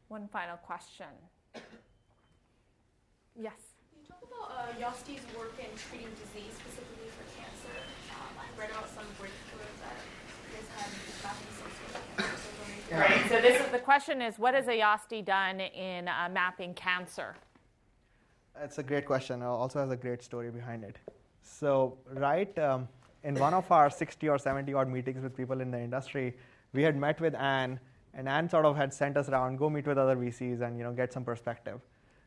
[0.08, 1.08] One final question.
[3.40, 3.78] Yes.
[3.94, 7.78] Can you talk about uh, Ayasdi's work in treating disease, specifically for cancer?
[8.18, 9.94] Um, I read about some breakthroughs that
[10.50, 10.90] you guys had
[11.22, 11.58] back in
[12.92, 13.22] Right.
[13.28, 17.36] So this is the question is what has Ayasdi done in uh, mapping cancer?
[18.62, 19.42] It's a great question.
[19.42, 20.98] It also has a great story behind it.
[21.42, 22.88] So right um,
[23.24, 26.38] in one of our 60 or 70 odd meetings with people in the industry,
[26.74, 27.80] we had met with Anne,
[28.14, 30.84] and Anne sort of had sent us around, go meet with other VCs and you
[30.84, 31.82] know get some perspective.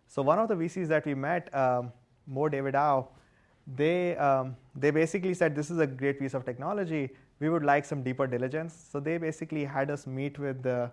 [0.09, 1.93] So one of the VCs that we met, um,
[2.31, 3.09] Mohr Davidow,
[3.67, 7.11] they um, they basically said this is a great piece of technology.
[7.41, 8.89] We would like some deeper diligence.
[8.93, 10.91] So they basically had us meet with the,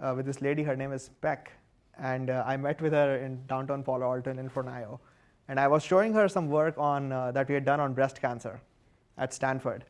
[0.00, 0.62] uh, with this lady.
[0.62, 1.52] Her name is Peck,
[1.98, 5.00] and uh, I met with her in downtown Palo Alto in Inferno,
[5.48, 8.20] and I was showing her some work on uh, that we had done on breast
[8.20, 8.60] cancer
[9.18, 9.84] at Stanford.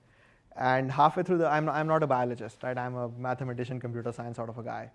[0.56, 2.76] And halfway through the, I'm, I'm not a biologist, right?
[2.76, 4.90] I'm a mathematician, computer science sort of a guy.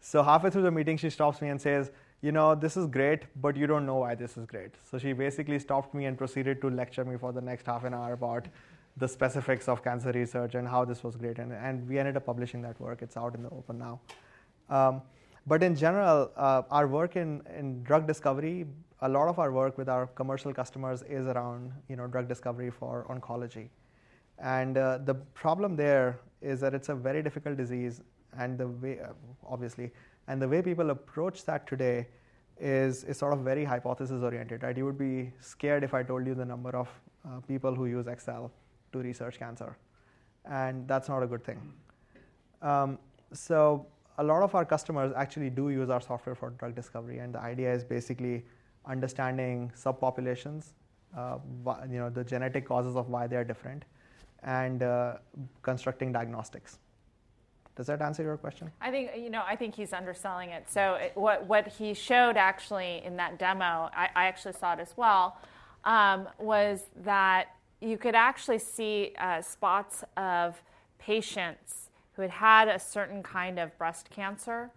[0.00, 1.90] So halfway through the meeting, she stops me and says,
[2.22, 4.72] you know, this is great, but you don't know why this is great.
[4.88, 7.94] So she basically stopped me and proceeded to lecture me for the next half an
[7.94, 8.46] hour about
[8.96, 11.38] the specifics of cancer research and how this was great.
[11.38, 13.02] And, and we ended up publishing that work.
[13.02, 14.00] It's out in the open now.
[14.70, 15.02] Um,
[15.46, 18.66] but in general, uh, our work in, in drug discovery,
[19.02, 22.70] a lot of our work with our commercial customers is around you know, drug discovery
[22.70, 23.68] for oncology.
[24.38, 28.02] And uh, the problem there is that it's a very difficult disease,
[28.38, 29.12] and the way, uh,
[29.46, 29.90] obviously,
[30.28, 32.06] and the way people approach that today
[32.58, 34.76] is, is sort of very hypothesis oriented, right?
[34.76, 36.88] You would be scared if I told you the number of
[37.24, 38.50] uh, people who use Excel
[38.92, 39.76] to research cancer,
[40.44, 41.60] and that's not a good thing.
[42.62, 42.98] Um,
[43.32, 43.86] so
[44.18, 47.40] a lot of our customers actually do use our software for drug discovery, and the
[47.40, 48.44] idea is basically
[48.86, 50.72] understanding subpopulations,
[51.16, 51.38] uh,
[51.90, 53.84] you know, the genetic causes of why they are different,
[54.42, 55.14] and uh,
[55.62, 56.78] constructing diagnostics.
[57.76, 58.70] Does that answer your question?
[58.80, 59.42] I think you know.
[59.46, 60.64] I think he's underselling it.
[60.70, 64.80] So it, what what he showed actually in that demo, I, I actually saw it
[64.80, 65.36] as well,
[65.84, 67.48] um, was that
[67.80, 70.62] you could actually see uh, spots of
[70.98, 74.70] patients who had had a certain kind of breast cancer,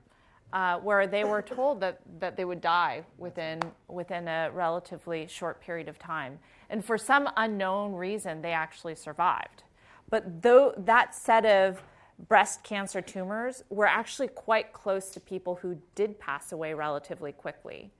[0.51, 5.61] uh, where they were told that that they would die within within a relatively short
[5.61, 6.39] period of time,
[6.69, 9.63] and for some unknown reason, they actually survived.
[10.09, 11.81] But though that set of
[12.27, 17.91] breast cancer tumors were actually quite close to people who did pass away relatively quickly.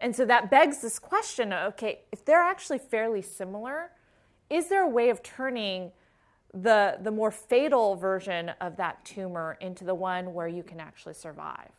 [0.00, 3.90] And so that begs this question okay, if they're actually fairly similar,
[4.50, 5.92] is there a way of turning
[6.54, 11.14] the, the more fatal version of that tumor into the one where you can actually
[11.14, 11.70] survive?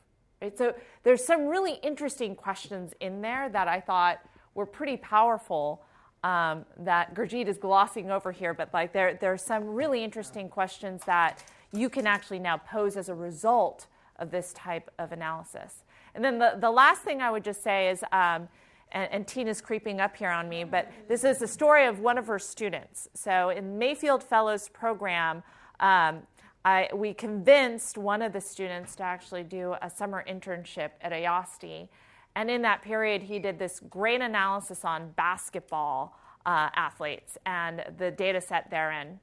[0.41, 0.57] Right?
[0.57, 4.19] So there's some really interesting questions in there that I thought
[4.55, 5.83] were pretty powerful.
[6.21, 10.49] Um, that Gurjeet is glossing over here, but like there, there are some really interesting
[10.49, 15.85] questions that you can actually now pose as a result of this type of analysis.
[16.13, 18.49] And then the, the last thing I would just say is, um,
[18.91, 22.17] and, and, Tina's creeping up here on me, but this is the story of one
[22.17, 23.07] of her students.
[23.13, 25.43] So in Mayfield Fellows program,
[25.79, 26.23] um,
[26.65, 31.87] I, we convinced one of the students to actually do a summer internship at Ayasdi.
[32.35, 38.11] And in that period, he did this great analysis on basketball uh, athletes and the
[38.11, 39.19] data set therein.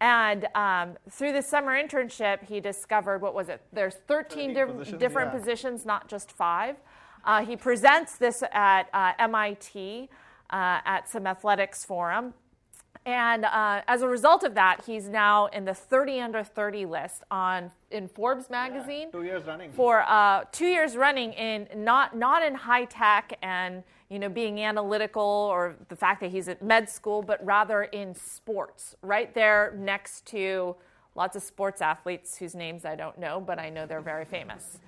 [0.00, 3.60] And um, through the summer internship, he discovered what was it?
[3.72, 5.38] There's 13 di- positions, different yeah.
[5.38, 6.76] positions, not just five.
[7.24, 10.08] Uh, he presents this at uh, MIT
[10.50, 12.34] uh, at some athletics forum.
[13.06, 17.22] And uh, as a result of that, he's now in the 30 under 30 list
[17.30, 19.08] on in Forbes magazine.
[19.12, 19.72] Yeah, two years running.
[19.72, 24.60] For uh, two years running in not not in high tech and you know, being
[24.60, 29.72] analytical or the fact that he's at med school, but rather in sports, right there
[29.78, 30.74] next to
[31.14, 34.78] lots of sports athletes whose names I don't know, but I know they're very famous.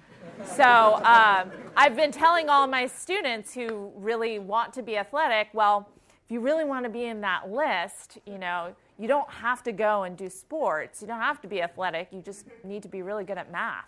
[0.45, 5.89] So um, I've been telling all my students who really want to be athletic, well,
[6.25, 9.73] if you really want to be in that list, you know, you don't have to
[9.73, 11.01] go and do sports.
[11.01, 12.09] You don't have to be athletic.
[12.13, 13.87] You just need to be really good at math.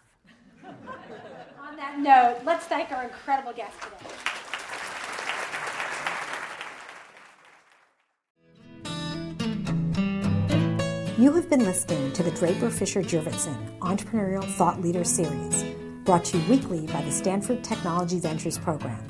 [0.64, 4.14] On that note, let's thank our incredible guest today.
[11.16, 15.64] You have been listening to the Draper Fisher Jurvetson Entrepreneurial Thought Leader Series,
[16.04, 19.02] brought to you weekly by the Stanford Technology Ventures Program.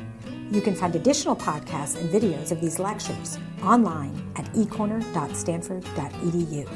[0.50, 6.68] You can find additional podcasts and videos of these lectures online at ecorner.stanford.edu.